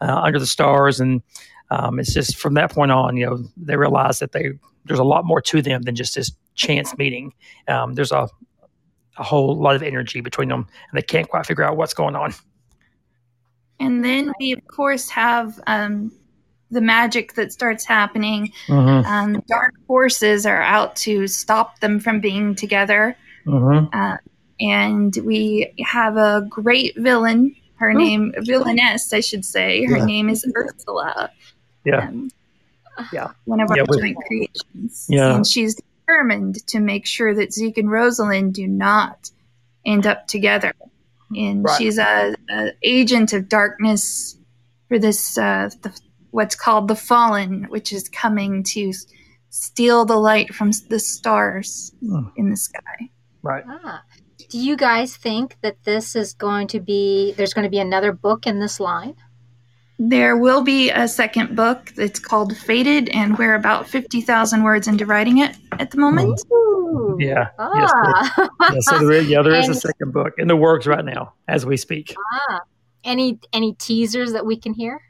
uh, 0.00 0.20
under 0.22 0.38
the 0.38 0.46
stars, 0.46 1.00
and 1.00 1.22
um, 1.70 1.98
it's 1.98 2.14
just 2.14 2.36
from 2.36 2.54
that 2.54 2.72
point 2.72 2.90
on, 2.90 3.16
you 3.16 3.26
know, 3.26 3.44
they 3.56 3.76
realize 3.76 4.18
that 4.20 4.32
they 4.32 4.50
there's 4.84 5.00
a 5.00 5.04
lot 5.04 5.24
more 5.24 5.40
to 5.42 5.60
them 5.60 5.82
than 5.82 5.94
just 5.94 6.14
this 6.14 6.32
chance 6.54 6.96
meeting. 6.96 7.32
Um, 7.68 7.94
there's 7.94 8.12
a 8.12 8.28
a 9.18 9.24
whole 9.24 9.56
lot 9.56 9.74
of 9.74 9.82
energy 9.82 10.20
between 10.20 10.48
them, 10.48 10.66
and 10.90 10.98
they 10.98 11.02
can't 11.02 11.28
quite 11.28 11.46
figure 11.46 11.64
out 11.64 11.76
what's 11.76 11.94
going 11.94 12.14
on. 12.16 12.34
And 13.80 14.04
then 14.04 14.32
we, 14.40 14.52
of 14.52 14.66
course, 14.66 15.08
have 15.10 15.60
um, 15.66 16.12
the 16.70 16.80
magic 16.80 17.34
that 17.34 17.52
starts 17.52 17.84
happening. 17.84 18.52
Mm-hmm. 18.66 19.06
Um, 19.10 19.42
dark 19.48 19.74
forces 19.86 20.44
are 20.46 20.62
out 20.62 20.96
to 20.96 21.26
stop 21.26 21.80
them 21.80 21.98
from 22.00 22.20
being 22.20 22.54
together. 22.54 23.16
Mm-hmm. 23.46 23.86
Uh, 23.98 24.16
and 24.60 25.16
we 25.24 25.72
have 25.86 26.16
a 26.16 26.46
great 26.48 26.96
villain. 26.96 27.54
Her 27.76 27.94
name, 27.94 28.34
villainess, 28.40 29.12
I 29.12 29.20
should 29.20 29.44
say. 29.44 29.84
Her 29.84 29.98
Yeah. 29.98 30.04
name 30.04 30.28
is 30.28 30.44
Ursula. 30.56 31.30
Yeah. 31.84 32.08
Um, 32.08 32.30
Yeah. 33.12 33.28
One 33.44 33.60
of 33.60 33.70
our 33.70 33.76
Yeah, 33.76 33.84
we- 33.88 34.00
joint 34.00 34.16
creations. 34.26 35.06
Yeah. 35.08 35.36
And 35.36 35.46
she's 35.46 35.76
determined 35.76 36.66
to 36.66 36.80
make 36.80 37.06
sure 37.06 37.32
that 37.34 37.52
Zeke 37.52 37.78
and 37.78 37.88
Rosalind 37.90 38.54
do 38.54 38.66
not 38.66 39.30
end 39.86 40.04
up 40.06 40.26
together. 40.26 40.72
And 41.36 41.62
Right. 41.64 41.78
she's 41.78 41.96
a, 41.98 42.34
a 42.50 42.72
agent 42.82 43.32
of 43.32 43.48
darkness 43.48 44.36
for 44.88 44.98
this, 44.98 45.38
uh, 45.38 45.70
the, 45.82 45.96
what's 46.30 46.54
called 46.54 46.88
the 46.88 46.94
Fallen, 46.96 47.64
which 47.68 47.92
is 47.92 48.08
coming 48.08 48.62
to 48.64 48.92
steal 49.50 50.04
the 50.04 50.16
light 50.16 50.54
from 50.54 50.70
the 50.88 50.98
stars 51.00 51.92
Mm. 52.04 52.30
in 52.36 52.50
the 52.50 52.56
sky. 52.56 53.10
Right. 53.42 53.64
Ah. 53.66 54.02
Do 54.50 54.58
you 54.58 54.76
guys 54.76 55.16
think 55.16 55.56
that 55.62 55.76
this 55.84 56.14
is 56.16 56.32
going 56.34 56.68
to 56.68 56.80
be, 56.80 57.32
there's 57.36 57.52
going 57.54 57.64
to 57.64 57.70
be 57.70 57.78
another 57.78 58.12
book 58.12 58.46
in 58.46 58.60
this 58.60 58.78
line? 58.80 59.14
There 59.98 60.36
will 60.36 60.62
be 60.62 60.90
a 60.90 61.08
second 61.08 61.56
book 61.56 61.92
that's 61.96 62.20
called 62.20 62.56
Faded, 62.56 63.08
and 63.08 63.36
we're 63.36 63.56
about 63.56 63.88
50,000 63.88 64.62
words 64.62 64.86
into 64.86 65.04
writing 65.04 65.38
it 65.38 65.56
at 65.72 65.90
the 65.90 65.98
moment. 65.98 66.40
Ooh. 66.52 67.16
Yeah. 67.18 67.48
Yes, 67.74 67.90
Ah. 67.94 68.48
Yeah. 68.72 68.80
So 68.80 68.98
there, 69.00 69.12
is- 69.12 69.28
yeah, 69.28 69.42
there 69.42 69.54
is 69.56 69.68
a 69.68 69.74
second 69.88 70.12
book 70.12 70.34
in 70.38 70.46
the 70.46 70.56
works 70.56 70.86
right 70.86 71.04
now 71.04 71.34
as 71.48 71.66
we 71.66 71.76
speak. 71.76 72.14
ah. 72.48 72.60
Any 73.04 73.38
any 73.52 73.74
teasers 73.74 74.32
that 74.32 74.44
we 74.44 74.56
can 74.56 74.74
hear? 74.74 75.00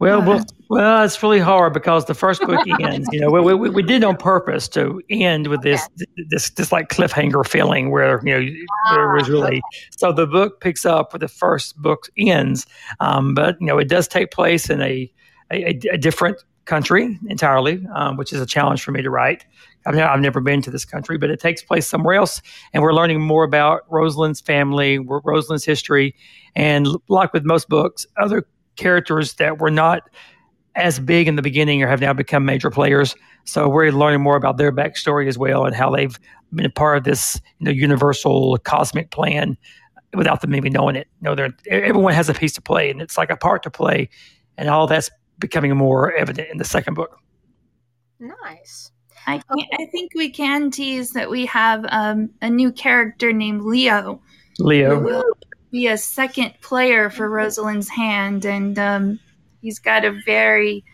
Well, 0.00 0.22
well, 0.22 0.42
well, 0.70 1.04
it's 1.04 1.22
really 1.22 1.40
hard 1.40 1.74
because 1.74 2.06
the 2.06 2.14
first 2.14 2.40
book 2.40 2.66
ends. 2.80 3.06
You 3.12 3.20
know, 3.20 3.30
we, 3.30 3.54
we, 3.54 3.68
we 3.68 3.82
did 3.82 4.02
on 4.02 4.16
purpose 4.16 4.66
to 4.68 5.02
end 5.10 5.48
with 5.48 5.60
this 5.60 5.86
this 6.30 6.48
this 6.50 6.72
like 6.72 6.88
cliffhanger 6.88 7.46
feeling 7.46 7.90
where 7.90 8.18
you 8.24 8.32
know 8.32 8.64
there 8.94 9.12
was 9.12 9.28
really 9.28 9.60
so 9.90 10.10
the 10.10 10.26
book 10.26 10.62
picks 10.62 10.86
up 10.86 11.12
where 11.12 11.18
the 11.18 11.28
first 11.28 11.76
book 11.76 12.08
ends, 12.16 12.66
um, 13.00 13.34
but 13.34 13.58
you 13.60 13.66
know 13.66 13.76
it 13.76 13.88
does 13.88 14.08
take 14.08 14.30
place 14.30 14.70
in 14.70 14.80
a 14.80 15.12
a, 15.52 15.78
a 15.92 15.98
different 15.98 16.42
country 16.64 17.18
entirely, 17.28 17.84
um, 17.94 18.16
which 18.16 18.32
is 18.32 18.40
a 18.40 18.46
challenge 18.46 18.82
for 18.82 18.92
me 18.92 19.02
to 19.02 19.10
write. 19.10 19.44
I've, 19.84 19.98
I've 19.98 20.20
never 20.20 20.40
been 20.40 20.62
to 20.62 20.70
this 20.70 20.84
country, 20.86 21.18
but 21.18 21.28
it 21.28 21.40
takes 21.40 21.62
place 21.62 21.86
somewhere 21.86 22.14
else, 22.14 22.40
and 22.72 22.82
we're 22.82 22.94
learning 22.94 23.20
more 23.20 23.44
about 23.44 23.82
Rosalind's 23.90 24.40
family, 24.40 24.98
Rosalind's 24.98 25.64
history, 25.66 26.14
and 26.54 26.88
like 27.08 27.34
with 27.34 27.44
most 27.44 27.68
books, 27.68 28.06
other 28.16 28.46
characters 28.80 29.34
that 29.34 29.58
were 29.58 29.70
not 29.70 30.02
as 30.74 30.98
big 30.98 31.28
in 31.28 31.36
the 31.36 31.42
beginning 31.42 31.82
or 31.82 31.88
have 31.88 32.00
now 32.00 32.12
become 32.12 32.44
major 32.44 32.70
players. 32.70 33.14
So 33.44 33.68
we're 33.68 33.90
learning 33.92 34.22
more 34.22 34.36
about 34.36 34.56
their 34.56 34.72
backstory 34.72 35.28
as 35.28 35.36
well 35.36 35.64
and 35.64 35.74
how 35.74 35.90
they've 35.90 36.18
been 36.54 36.66
a 36.66 36.70
part 36.70 36.96
of 36.98 37.04
this 37.04 37.40
you 37.58 37.66
know, 37.66 37.70
universal 37.72 38.56
cosmic 38.58 39.10
plan 39.10 39.56
without 40.14 40.40
them 40.40 40.54
even 40.54 40.72
knowing 40.72 40.96
it. 40.96 41.08
You 41.20 41.26
know, 41.26 41.34
they're, 41.34 41.54
everyone 41.68 42.14
has 42.14 42.28
a 42.28 42.34
piece 42.34 42.52
to 42.54 42.62
play, 42.62 42.90
and 42.90 43.00
it's 43.00 43.16
like 43.16 43.30
a 43.30 43.36
part 43.36 43.62
to 43.64 43.70
play, 43.70 44.08
and 44.56 44.68
all 44.68 44.86
that's 44.86 45.10
becoming 45.38 45.76
more 45.76 46.12
evident 46.14 46.48
in 46.50 46.58
the 46.58 46.64
second 46.64 46.94
book. 46.94 47.18
Nice. 48.18 48.90
I, 49.26 49.38
can, 49.38 49.66
I 49.78 49.86
think 49.92 50.12
we 50.14 50.30
can 50.30 50.70
tease 50.70 51.12
that 51.12 51.30
we 51.30 51.46
have 51.46 51.84
um, 51.88 52.30
a 52.42 52.50
new 52.50 52.72
character 52.72 53.32
named 53.32 53.62
Leo. 53.62 54.20
who 54.58 54.64
Leo. 54.64 54.98
will 54.98 55.24
be 55.70 55.86
a 55.86 55.96
second 55.96 56.54
player 56.60 57.10
for 57.10 57.28
Rosalind's 57.28 57.88
hand, 57.88 58.44
and 58.44 58.78
um, 58.78 59.20
he's 59.62 59.78
got 59.78 60.04
a 60.04 60.20
very 60.24 60.84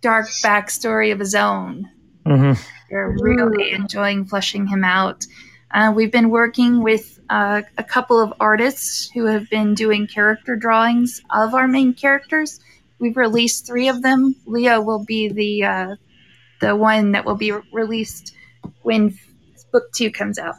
dark 0.00 0.26
backstory 0.44 1.12
of 1.12 1.18
his 1.18 1.34
own. 1.34 1.88
hmm 2.24 2.52
We're 2.90 3.16
really 3.20 3.72
enjoying 3.72 4.24
fleshing 4.26 4.66
him 4.66 4.84
out. 4.84 5.26
Uh, 5.70 5.92
we've 5.94 6.12
been 6.12 6.30
working 6.30 6.82
with 6.82 7.20
uh, 7.28 7.62
a 7.76 7.84
couple 7.84 8.18
of 8.20 8.32
artists 8.40 9.10
who 9.10 9.26
have 9.26 9.50
been 9.50 9.74
doing 9.74 10.06
character 10.06 10.56
drawings 10.56 11.20
of 11.30 11.52
our 11.54 11.68
main 11.68 11.92
characters. 11.92 12.60
We've 12.98 13.16
released 13.16 13.66
three 13.66 13.88
of 13.88 14.02
them. 14.02 14.34
Leo 14.46 14.80
will 14.80 15.04
be 15.04 15.28
the 15.28 15.64
uh, 15.64 15.96
the 16.60 16.74
one 16.74 17.12
that 17.12 17.24
will 17.24 17.36
be 17.36 17.52
re- 17.52 17.62
released 17.72 18.34
when 18.82 19.16
book 19.72 19.92
two 19.94 20.10
comes 20.10 20.38
out. 20.38 20.54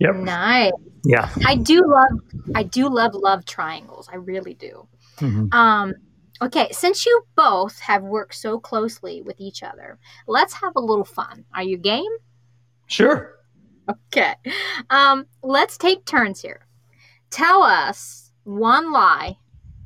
Yep. 0.00 0.16
Nice. 0.16 0.72
Yeah. 1.08 1.30
I 1.46 1.56
do 1.56 1.82
love 1.86 2.20
I 2.54 2.62
do 2.64 2.86
love 2.90 3.14
love 3.14 3.46
triangles. 3.46 4.10
I 4.12 4.16
really 4.16 4.52
do. 4.52 4.86
hmm 5.18 5.46
Um 5.52 5.94
okay, 6.42 6.68
since 6.70 7.06
you 7.06 7.22
both 7.34 7.80
have 7.80 8.02
worked 8.02 8.34
so 8.34 8.60
closely 8.60 9.22
with 9.22 9.40
each 9.40 9.62
other, 9.62 9.98
let's 10.26 10.52
have 10.52 10.74
a 10.76 10.80
little 10.80 11.06
fun. 11.06 11.46
Are 11.54 11.62
you 11.62 11.78
game? 11.78 12.12
Sure. 12.88 13.36
Okay. 13.90 14.34
Um 14.90 15.24
let's 15.42 15.78
take 15.78 16.04
turns 16.04 16.42
here. 16.42 16.66
Tell 17.30 17.62
us 17.62 18.30
one 18.44 18.92
lie 18.92 19.38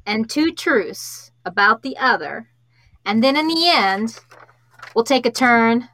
and 0.04 0.28
two 0.28 0.52
truths 0.52 1.30
about 1.44 1.82
the 1.82 1.96
other, 1.98 2.48
and 3.04 3.22
then 3.22 3.37
in 3.37 3.46
the 3.46 3.68
end, 3.68 4.18
we'll 4.94 5.04
take 5.04 5.24
a 5.26 5.30
turn 5.30 5.88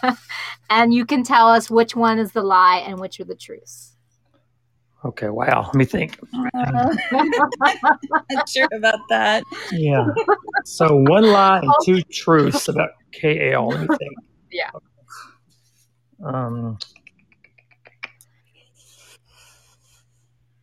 and 0.70 0.94
you 0.94 1.04
can 1.04 1.22
tell 1.22 1.48
us 1.48 1.70
which 1.70 1.94
one 1.94 2.18
is 2.18 2.32
the 2.32 2.42
lie 2.42 2.78
and 2.78 2.98
which 2.98 3.20
are 3.20 3.24
the 3.24 3.34
truths. 3.34 3.91
Okay. 5.04 5.28
Wow. 5.30 5.64
Let 5.66 5.74
me 5.74 5.84
think. 5.84 6.18
not 6.32 6.98
sure 8.48 8.68
about 8.72 9.00
that. 9.08 9.42
Yeah. 9.72 10.06
So 10.64 10.96
one 10.96 11.24
lie 11.24 11.58
and 11.60 11.72
two 11.84 12.02
truths 12.02 12.68
about 12.68 12.90
KL. 13.12 13.70
Let 13.70 13.80
me 13.80 13.96
think. 13.96 14.14
Yeah. 14.52 14.70
Um. 16.24 16.78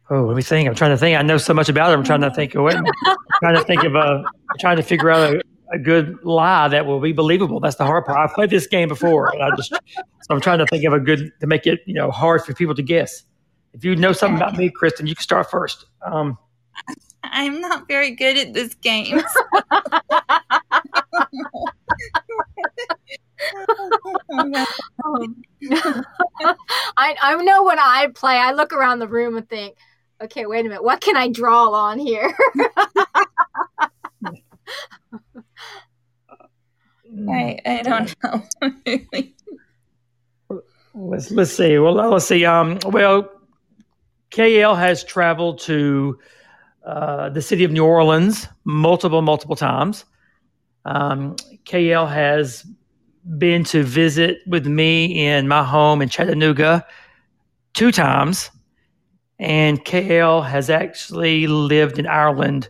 Oh, 0.09 0.23
let 0.23 0.35
me 0.35 0.41
think. 0.41 0.67
I'm 0.67 0.75
trying 0.75 0.91
to 0.91 0.97
think. 0.97 1.17
I 1.17 1.21
know 1.21 1.37
so 1.37 1.53
much 1.53 1.69
about 1.69 1.91
it. 1.91 1.93
I'm 1.93 2.03
trying 2.03 2.21
to 2.21 2.31
think 2.31 2.55
of 2.55 2.65
it. 2.67 2.75
I'm 2.75 3.15
trying 3.41 3.55
to 3.55 3.63
think 3.63 3.83
of 3.83 3.95
a. 3.95 4.23
I'm 4.23 4.57
trying 4.59 4.77
to 4.77 4.83
figure 4.83 5.11
out 5.11 5.35
a, 5.35 5.41
a 5.73 5.79
good 5.79 6.17
lie 6.23 6.69
that 6.69 6.85
will 6.85 6.99
be 7.01 7.11
believable. 7.11 7.59
That's 7.59 7.75
the 7.75 7.85
hard 7.85 8.05
part. 8.05 8.17
I've 8.17 8.33
played 8.33 8.49
this 8.49 8.67
game 8.67 8.87
before, 8.87 9.33
and 9.33 9.43
I 9.43 9.49
just 9.55 9.71
so 9.71 9.79
I'm 10.31 10.41
trying 10.41 10.59
to 10.59 10.65
think 10.67 10.85
of 10.85 10.93
a 10.93 10.99
good 10.99 11.31
to 11.41 11.47
make 11.47 11.67
it 11.67 11.81
you 11.85 11.93
know 11.93 12.09
hard 12.09 12.43
for 12.43 12.53
people 12.53 12.73
to 12.73 12.81
guess. 12.81 13.23
If 13.73 13.83
you 13.85 13.95
know 13.95 14.11
something 14.11 14.37
about 14.37 14.57
me, 14.57 14.69
Kristen, 14.69 15.07
you 15.07 15.15
can 15.15 15.23
start 15.23 15.49
first. 15.49 15.85
Um, 16.01 16.37
I'm 17.23 17.61
not 17.61 17.87
very 17.87 18.11
good 18.11 18.37
at 18.37 18.53
this 18.53 18.73
game. 18.75 19.21
I 26.97 27.15
I 27.21 27.35
know 27.41 27.63
when 27.63 27.79
I 27.79 28.07
play, 28.13 28.35
I 28.35 28.51
look 28.51 28.73
around 28.73 28.99
the 28.99 29.07
room 29.07 29.37
and 29.37 29.47
think, 29.47 29.77
okay, 30.21 30.45
wait 30.45 30.65
a 30.65 30.69
minute, 30.69 30.83
what 30.83 31.01
can 31.01 31.15
I 31.15 31.29
draw 31.29 31.69
on 31.71 31.99
here? 31.99 32.35
I, 37.29 37.59
I 37.65 37.81
don't 37.83 38.15
know. 38.23 38.43
Let's 40.95 41.31
let's 41.31 41.51
see. 41.51 41.77
Well, 41.77 41.93
let's 41.93 42.25
see. 42.25 42.43
Um, 42.45 42.77
well, 42.85 43.29
KL 44.31 44.77
has 44.77 45.03
traveled 45.03 45.59
to 45.61 46.19
uh, 46.85 47.29
the 47.29 47.41
city 47.41 47.63
of 47.63 47.71
New 47.71 47.85
Orleans 47.85 48.47
multiple 48.63 49.21
multiple 49.21 49.55
times. 49.55 50.05
Um, 50.85 51.35
KL 51.65 52.09
has 52.09 52.65
been 53.37 53.63
to 53.65 53.83
visit 53.83 54.39
with 54.47 54.65
me 54.65 55.27
in 55.27 55.47
my 55.47 55.63
home 55.63 56.01
in 56.01 56.09
Chattanooga 56.09 56.85
two 57.73 57.91
times, 57.91 58.49
and 59.37 59.83
KL 59.83 60.45
has 60.45 60.69
actually 60.69 61.47
lived 61.47 61.99
in 61.99 62.07
Ireland 62.07 62.69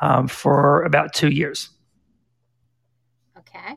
um, 0.00 0.28
for 0.28 0.82
about 0.82 1.14
two 1.14 1.30
years. 1.30 1.70
okay. 3.38 3.76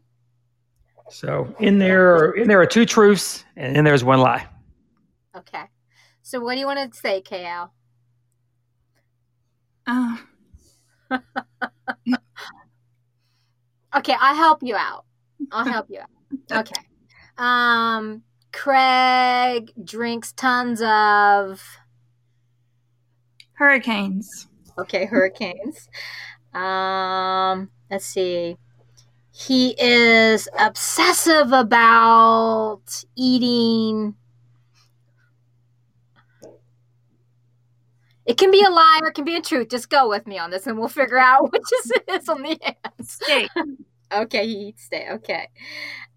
So 1.10 1.54
in 1.60 1.78
there, 1.80 2.32
in 2.32 2.48
there 2.48 2.60
are 2.60 2.66
two 2.66 2.86
truths, 2.86 3.46
and 3.56 3.76
then 3.76 3.84
there's 3.84 4.04
one 4.04 4.20
lie. 4.20 4.46
Okay. 5.36 5.63
So 6.28 6.42
what 6.42 6.56
do 6.56 6.60
you 6.60 6.66
want 6.66 6.92
to 6.92 7.00
say, 7.00 7.22
KL? 7.22 7.70
Oh, 9.88 10.22
Okay, 13.96 14.13
I'll 14.20 14.36
help 14.36 14.62
you 14.62 14.76
out. 14.76 15.06
I'll 15.54 15.63
help 15.72 15.90
you 15.90 16.02
out. 16.02 16.68
Okay. 16.68 16.82
Um 17.38 18.24
Craig 18.52 19.72
drinks 19.82 20.34
tons 20.34 20.82
of 20.82 21.63
hurricanes. 23.54 24.50
okay, 24.78 25.06
hurricanes. 25.06 25.88
Um 26.54 27.70
let's 27.90 28.06
see. 28.06 28.58
He 29.32 29.76
is 29.82 30.50
obsessive 30.60 31.54
about 31.54 33.06
eating 33.16 34.16
It 38.28 38.38
can 38.38 38.52
be 38.52 38.62
a 38.62 38.70
lie 38.70 39.00
or 39.02 39.08
it 39.08 39.13
can 39.13 39.24
be 39.24 39.38
a 39.38 39.42
truth. 39.42 39.70
Just 39.70 39.90
go 39.90 40.10
with 40.10 40.28
me 40.28 40.38
on 40.38 40.52
this 40.52 40.68
and 40.68 40.78
we'll 40.78 40.90
figure 40.90 41.18
out 41.18 41.52
which 41.52 41.62
is 41.62 41.92
it 41.92 42.04
is 42.10 42.30
on 42.30 42.44
the 42.44 42.60
end. 42.62 43.08
Steak. 43.08 43.50
Okay, 44.12 44.46
he 44.46 44.54
eats 44.68 44.84
steak. 44.84 45.08
Okay. 45.10 45.48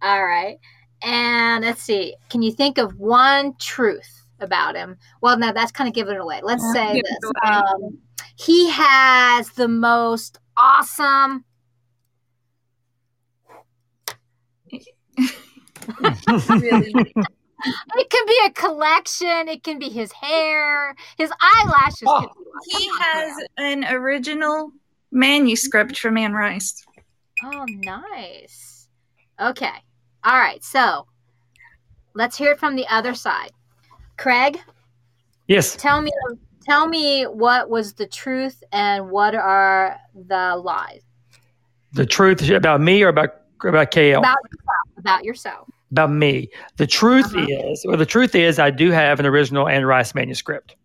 All 0.03 0.25
right. 0.25 0.59
And 1.03 1.65
let's 1.65 1.83
see. 1.83 2.17
Can 2.29 2.43
you 2.43 2.53
think 2.53 2.79
of 2.79 2.99
one 2.99 3.55
truth 3.59 4.27
about 4.41 4.75
him? 4.77 4.97
Well, 5.21 5.39
now 5.39 5.53
that's 5.53 5.73
kind 5.73 5.89
of 5.89 5.95
giving 5.95 6.15
it 6.15 6.21
away. 6.21 6.41
Let's 6.43 6.65
Yeah, 6.75 6.93
say 6.93 7.03
this. 7.03 7.31
Um, 7.45 7.99
he 8.37 8.69
has 8.71 9.51
the 9.51 9.69
most 9.69 10.39
awesome. 10.57 11.45
Really. 16.49 16.93
It 17.97 18.11
can 18.11 18.27
be 18.27 18.39
a 18.47 18.51
collection. 18.51 19.49
It 19.49 19.63
can 19.63 19.79
be 19.79 19.89
his 19.89 20.13
hair, 20.13 20.95
his 21.17 21.31
eyelashes. 21.41 22.03
Oh. 22.07 22.27
He 22.69 22.89
on, 22.89 23.01
has 23.01 23.45
an 23.59 23.85
original 23.87 24.73
manuscript 25.13 25.99
from 25.99 26.17
Anne 26.17 26.33
Rice. 26.33 26.85
Oh, 27.45 27.65
nice. 27.69 28.89
Okay. 29.41 29.73
All 30.25 30.39
right. 30.39 30.63
So 30.63 31.07
let's 32.15 32.37
hear 32.37 32.53
it 32.53 32.59
from 32.59 32.77
the 32.77 32.87
other 32.89 33.15
side. 33.15 33.53
Craig, 34.19 34.61
Yes. 35.47 35.75
tell 35.77 36.01
me 36.03 36.13
tell 36.63 36.87
me 36.87 37.25
what 37.25 37.71
was 37.71 37.95
the 37.95 38.07
truth 38.07 38.63
and 38.73 39.11
what 39.11 39.35
are 39.35 39.97
the 40.15 40.57
lies 40.63 41.01
The 41.95 42.05
truth 42.05 42.49
about 42.51 42.81
me 42.83 43.03
or 43.03 43.09
about 43.09 43.31
about 43.65 43.91
KL? 43.91 44.19
about 44.19 44.37
yourself 44.45 44.80
about 45.01 45.25
yourself 45.25 45.69
About 45.91 46.11
me. 46.13 46.49
The 46.77 46.87
truth 46.87 47.35
Uh-huh. 47.35 47.47
is, 47.73 47.85
well, 47.87 47.97
the 47.97 48.07
truth 48.07 48.35
is, 48.35 48.59
I 48.59 48.71
do 48.71 48.91
have 48.93 49.19
an 49.21 49.27
original 49.27 49.69
Anne 49.69 49.85
Rice 49.85 50.15
manuscript. 50.15 50.77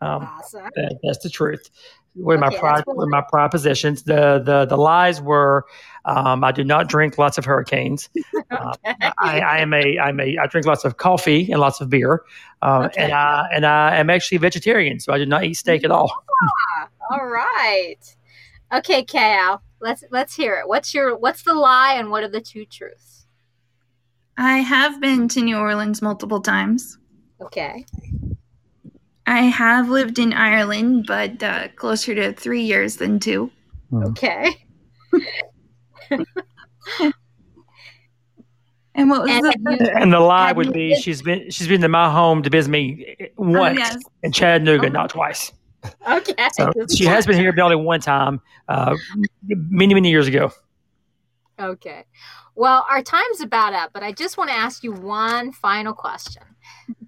Um, 0.00 0.22
awesome. 0.38 0.70
that, 0.76 0.98
that's 1.02 1.18
the 1.22 1.30
truth. 1.30 1.68
With 2.14 2.40
my 2.40 2.48
Okay, 2.48 2.58
that's 2.62 2.86
what 2.86 2.96
with 2.98 3.08
my 3.08 3.22
prior 3.30 3.48
positions, 3.48 4.02
the 4.02 4.42
the 4.44 4.66
the 4.66 4.76
lies 4.76 5.20
were, 5.22 5.64
um, 6.04 6.44
I 6.44 6.52
do 6.52 6.62
not 6.62 6.86
drink 6.88 7.16
lots 7.18 7.38
of 7.38 7.44
hurricanes. 7.44 8.08
Uh, 8.52 8.74
I, 9.18 9.40
I 9.40 9.58
am 9.60 9.72
a 9.72 9.98
I'm 9.98 10.20
a 10.20 10.36
I 10.36 10.46
drink 10.46 10.66
lots 10.66 10.84
of 10.84 10.98
coffee 10.98 11.50
and 11.50 11.58
lots 11.58 11.80
of 11.80 11.88
beer, 11.88 12.22
um, 12.60 12.82
Okay. 12.84 13.02
and 13.04 13.12
I 13.14 13.46
and 13.54 13.64
I 13.64 13.96
am 13.96 14.10
actually 14.10 14.36
vegetarian, 14.38 15.00
so 15.00 15.10
I 15.14 15.16
do 15.18 15.24
not 15.24 15.44
eat 15.44 15.54
steak 15.54 15.84
at 15.84 15.90
all. 15.90 16.12
All 17.10 17.24
right. 17.26 17.96
Okay, 18.74 19.04
Cal. 19.04 19.62
Let's 19.80 20.04
let's 20.10 20.34
hear 20.36 20.58
it. 20.58 20.68
What's 20.68 20.92
your 20.92 21.16
what's 21.16 21.42
the 21.44 21.54
lie 21.54 21.94
and 21.94 22.10
what 22.10 22.22
are 22.24 22.28
the 22.28 22.42
two 22.42 22.66
truths? 22.66 23.11
I 24.38 24.58
have 24.58 25.00
been 25.00 25.28
to 25.28 25.40
New 25.42 25.56
Orleans 25.58 26.00
multiple 26.02 26.40
times. 26.40 26.98
Okay. 27.40 27.84
I 29.26 29.40
have 29.42 29.88
lived 29.88 30.18
in 30.18 30.32
Ireland, 30.32 31.04
but 31.06 31.42
uh, 31.42 31.68
closer 31.76 32.14
to 32.14 32.32
three 32.32 32.62
years 32.62 32.96
than 32.96 33.18
two. 33.20 33.50
Okay. 33.94 34.54
And 38.94 39.08
what 39.08 39.22
was 39.22 39.30
And 39.30 39.44
the 39.44 39.54
have 39.70 39.80
you- 39.80 39.86
And 40.02 40.12
the 40.12 40.20
lie 40.20 40.52
would 40.52 40.72
be 40.72 40.94
she's 40.96 41.22
been 41.22 41.50
she's 41.50 41.66
been 41.66 41.80
to 41.80 41.88
my 41.88 42.10
home 42.12 42.42
to 42.42 42.50
visit 42.50 42.68
me 42.70 43.16
once 43.36 43.78
yes. 43.78 43.96
in 44.22 44.32
Chattanooga, 44.32 44.86
Oh. 44.88 44.90
not 44.90 45.08
twice. 45.10 45.50
Okay. 46.08 46.34
So 46.52 46.70
she 46.94 47.06
has 47.06 47.26
been 47.26 47.36
here, 47.38 47.52
but 47.52 47.62
only 47.62 47.76
one 47.76 48.00
time, 48.00 48.40
uh, 48.68 48.94
many 49.46 49.94
many 49.94 50.10
years 50.10 50.26
ago. 50.28 50.52
Okay. 51.58 52.04
Well, 52.54 52.84
our 52.88 53.02
time's 53.02 53.40
about 53.40 53.72
up, 53.72 53.90
but 53.94 54.02
I 54.02 54.12
just 54.12 54.36
want 54.36 54.50
to 54.50 54.56
ask 54.56 54.84
you 54.84 54.92
one 54.92 55.52
final 55.52 55.94
question. 55.94 56.42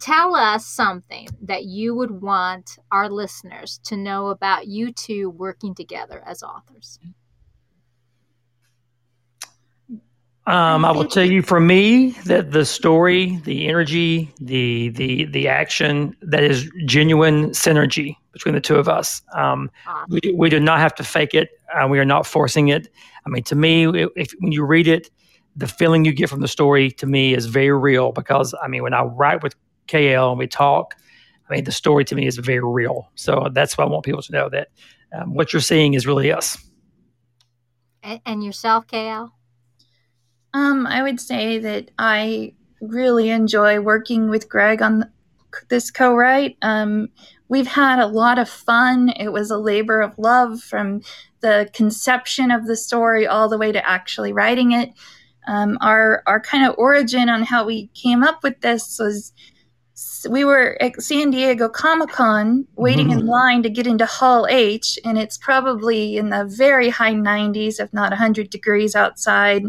Tell 0.01 0.35
us 0.35 0.67
something 0.67 1.29
that 1.43 1.65
you 1.65 1.95
would 1.95 2.23
want 2.23 2.79
our 2.91 3.11
listeners 3.11 3.79
to 3.85 3.97
know 3.97 4.29
about 4.29 4.67
you 4.67 4.93
two 4.93 5.31
working 5.31 5.75
together 5.75 6.23
as 6.27 6.43
authors. 6.43 6.99
Um, 10.47 10.85
I 10.85 10.91
will 10.93 11.07
tell 11.07 11.25
you, 11.25 11.41
for 11.41 11.59
me, 11.59 12.11
that 12.27 12.53
the 12.53 12.67
story, 12.67 13.41
the 13.45 13.67
energy, 13.67 14.31
the 14.41 14.91
the 14.91 15.25
the 15.25 15.49
action, 15.49 16.15
that 16.21 16.43
is 16.45 16.71
genuine 16.85 17.51
synergy 17.51 18.17
between 18.33 18.55
the 18.55 18.61
two 18.61 18.77
of 18.77 18.87
us. 18.87 19.23
Um, 19.35 19.71
we, 20.09 20.21
do- 20.21 20.37
we 20.37 20.51
do 20.51 20.61
not 20.61 20.81
have 20.81 20.95
to 20.97 21.05
fake 21.05 21.33
it. 21.33 21.49
Uh, 21.75 21.89
we 21.89 21.99
are 21.99 22.05
not 22.05 22.27
forcing 22.27 22.69
it. 22.69 22.89
I 23.25 23.31
mean, 23.31 23.43
to 23.45 23.55
me, 23.55 23.87
if 24.17 24.33
when 24.41 24.53
you 24.53 24.65
read 24.67 24.87
it, 24.87 25.09
the 25.57 25.67
feeling 25.67 26.05
you 26.05 26.12
get 26.12 26.29
from 26.29 26.40
the 26.40 26.49
story 26.49 26.90
to 26.90 27.07
me 27.07 27.35
is 27.35 27.47
very 27.47 27.73
real 27.73 28.12
because 28.12 28.55
I 28.62 28.69
mean, 28.69 28.83
when 28.83 28.95
I 28.95 29.03
write 29.03 29.43
with 29.43 29.55
KL 29.88 30.31
and 30.31 30.38
we 30.38 30.47
talk, 30.47 30.97
I 31.49 31.55
mean, 31.55 31.64
the 31.64 31.73
story 31.73 32.05
to 32.07 32.14
me 32.14 32.27
is 32.27 32.38
very 32.38 32.64
real. 32.64 33.11
So 33.14 33.49
that's 33.53 33.77
what 33.77 33.87
I 33.87 33.90
want 33.90 34.05
people 34.05 34.23
to 34.23 34.33
know 34.33 34.49
that 34.49 34.69
um, 35.12 35.35
what 35.35 35.53
you're 35.53 35.61
seeing 35.61 35.95
is 35.95 36.07
really 36.07 36.33
us. 36.33 36.59
And, 38.03 38.21
and 38.27 38.45
yourself, 38.45 38.87
KL? 38.87 39.31
Um, 40.53 40.87
I 40.87 41.03
would 41.03 41.21
say 41.21 41.59
that 41.59 41.90
I 41.99 42.55
really 42.81 43.31
enjoy 43.31 43.81
working 43.81 44.31
with 44.31 44.49
Greg 44.49 44.83
on 44.83 45.11
this 45.69 45.90
co-write. 45.90 46.57
Um, 46.62 47.09
we've 47.49 47.67
had 47.67 47.99
a 47.99 48.07
lot 48.07 48.38
of 48.38 48.49
fun. 48.49 49.11
It 49.11 49.33
was 49.33 49.51
a 49.51 49.59
labor 49.59 50.01
of 50.01 50.19
love 50.19 50.61
from 50.61 51.03
the 51.40 51.69
conception 51.73 52.51
of 52.51 52.67
the 52.67 52.77
story 52.77 53.27
all 53.27 53.49
the 53.49 53.59
way 53.59 53.73
to 53.73 53.88
actually 53.88 54.33
writing 54.33 54.73
it. 54.73 54.90
Um, 55.47 55.79
our 55.81 56.23
our 56.27 56.41
kind 56.41 56.67
of 56.67 56.75
origin 56.79 57.29
on 57.29 57.43
how 57.43 57.65
we 57.65 57.89
came 57.89 58.23
up 58.23 58.43
with 58.43 58.61
this 58.61 58.99
was 58.99 59.33
we 60.29 60.45
were 60.45 60.77
at 60.81 61.01
San 61.01 61.31
Diego 61.31 61.69
Comic 61.69 62.11
Con 62.11 62.67
waiting 62.77 63.11
in 63.11 63.27
line 63.27 63.63
to 63.63 63.71
get 63.71 63.87
into 63.87 64.07
Hall 64.07 64.47
H, 64.49 64.99
and 65.05 65.19
it's 65.19 65.39
probably 65.39 66.17
in 66.17 66.31
the 66.31 66.45
very 66.45 66.89
high 66.89 67.15
90s, 67.15 67.79
if 67.79 67.93
not 67.93 68.11
100 68.11 68.51
degrees 68.51 68.97
outside. 68.97 69.63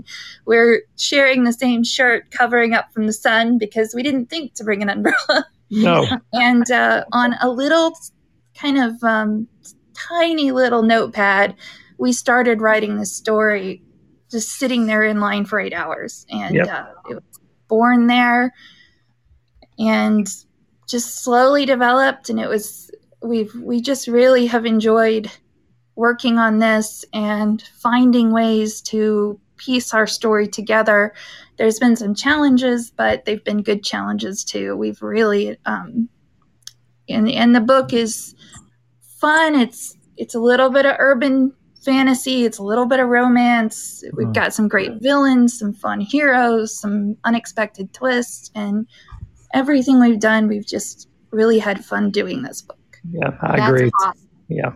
We're 0.45 0.83
sharing 0.97 1.43
the 1.43 1.53
same 1.53 1.83
shirt, 1.83 2.31
covering 2.31 2.73
up 2.73 2.91
from 2.91 3.05
the 3.05 3.13
sun 3.13 3.57
because 3.57 3.93
we 3.93 4.01
didn't 4.01 4.27
think 4.27 4.55
to 4.55 4.63
bring 4.63 4.81
an 4.81 4.89
umbrella. 4.89 5.45
No, 5.69 6.07
and 6.33 6.69
uh, 6.71 7.05
on 7.11 7.35
a 7.41 7.49
little 7.49 7.95
kind 8.57 8.77
of 8.77 9.03
um, 9.03 9.47
tiny 9.93 10.51
little 10.51 10.81
notepad, 10.81 11.55
we 11.97 12.13
started 12.13 12.61
writing 12.61 12.97
this 12.97 13.15
story, 13.15 13.81
just 14.31 14.49
sitting 14.49 14.85
there 14.85 15.03
in 15.03 15.19
line 15.19 15.45
for 15.45 15.59
eight 15.59 15.73
hours, 15.73 16.25
and 16.29 16.55
Yep. 16.55 16.67
uh, 16.67 16.85
it 17.09 17.15
was 17.15 17.39
born 17.67 18.07
there, 18.07 18.53
and 19.79 20.27
just 20.87 21.23
slowly 21.23 21.65
developed. 21.65 22.29
And 22.29 22.39
it 22.39 22.49
was 22.49 22.91
we've 23.21 23.53
we 23.55 23.81
just 23.81 24.07
really 24.07 24.45
have 24.47 24.65
enjoyed 24.65 25.31
working 25.95 26.37
on 26.37 26.59
this 26.59 27.05
and 27.13 27.61
finding 27.81 28.31
ways 28.31 28.81
to 28.81 29.39
piece 29.57 29.93
our 29.93 30.05
story 30.07 30.47
together. 30.47 31.13
There's 31.57 31.79
been 31.79 31.95
some 31.95 32.13
challenges, 32.13 32.91
but 32.91 33.25
they've 33.25 33.43
been 33.43 33.63
good 33.63 33.83
challenges 33.83 34.43
too. 34.43 34.75
We've 34.75 35.01
really, 35.01 35.57
um, 35.65 36.09
and 37.07 37.29
and 37.29 37.55
the 37.55 37.61
book 37.61 37.93
is 37.93 38.35
fun. 39.19 39.55
It's 39.55 39.95
it's 40.17 40.35
a 40.35 40.39
little 40.39 40.69
bit 40.69 40.85
of 40.85 40.95
urban 40.99 41.53
fantasy. 41.85 42.43
It's 42.45 42.57
a 42.57 42.63
little 42.63 42.85
bit 42.87 42.99
of 42.99 43.07
romance. 43.07 44.03
We've 44.17 44.27
Mhm. 44.27 44.33
got 44.33 44.53
some 44.53 44.67
great 44.67 45.01
villains, 45.01 45.57
some 45.57 45.71
fun 45.73 46.01
heroes, 46.01 46.77
some 46.77 47.15
unexpected 47.23 47.93
twists, 47.93 48.51
and 48.55 48.87
everything 49.53 49.99
we've 49.99 50.19
done, 50.19 50.47
we've 50.47 50.65
just 50.65 51.07
really 51.31 51.59
had 51.59 51.85
fun 51.85 52.11
doing 52.11 52.41
this 52.41 52.61
book. 52.61 52.77
yeah, 53.11 53.31
I 53.41 53.57
That's 53.57 53.69
agree. 53.71 53.91
awesome. 54.01 54.19
Yeah. 54.49 54.71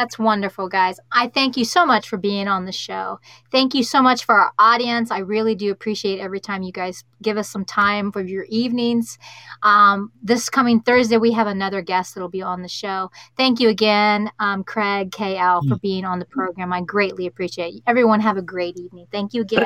That's 0.00 0.18
wonderful, 0.18 0.70
guys. 0.70 0.98
I 1.12 1.28
thank 1.28 1.58
you 1.58 1.66
so 1.66 1.84
much 1.84 2.08
for 2.08 2.16
being 2.16 2.48
on 2.48 2.64
the 2.64 2.72
show. 2.72 3.20
Thank 3.52 3.74
you 3.74 3.84
so 3.84 4.00
much 4.00 4.24
for 4.24 4.34
our 4.34 4.50
audience. 4.58 5.10
I 5.10 5.18
really 5.18 5.54
do 5.54 5.70
appreciate 5.70 6.20
every 6.20 6.40
time 6.40 6.62
you 6.62 6.72
guys 6.72 7.04
give 7.20 7.36
us 7.36 7.50
some 7.50 7.66
time 7.66 8.10
for 8.10 8.22
your 8.22 8.44
evenings. 8.44 9.18
Um, 9.62 10.10
this 10.22 10.48
coming 10.48 10.80
Thursday, 10.80 11.18
we 11.18 11.32
have 11.32 11.46
another 11.46 11.82
guest 11.82 12.14
that'll 12.14 12.30
be 12.30 12.40
on 12.40 12.62
the 12.62 12.68
show. 12.68 13.10
Thank 13.36 13.60
you 13.60 13.68
again, 13.68 14.30
um, 14.38 14.64
Craig 14.64 15.10
KL, 15.10 15.68
for 15.68 15.76
being 15.76 16.06
on 16.06 16.18
the 16.18 16.24
program. 16.24 16.72
I 16.72 16.80
greatly 16.80 17.26
appreciate 17.26 17.74
it. 17.74 17.82
Everyone, 17.86 18.20
have 18.20 18.38
a 18.38 18.42
great 18.42 18.78
evening. 18.78 19.06
Thank 19.12 19.34
you 19.34 19.42
again. 19.42 19.58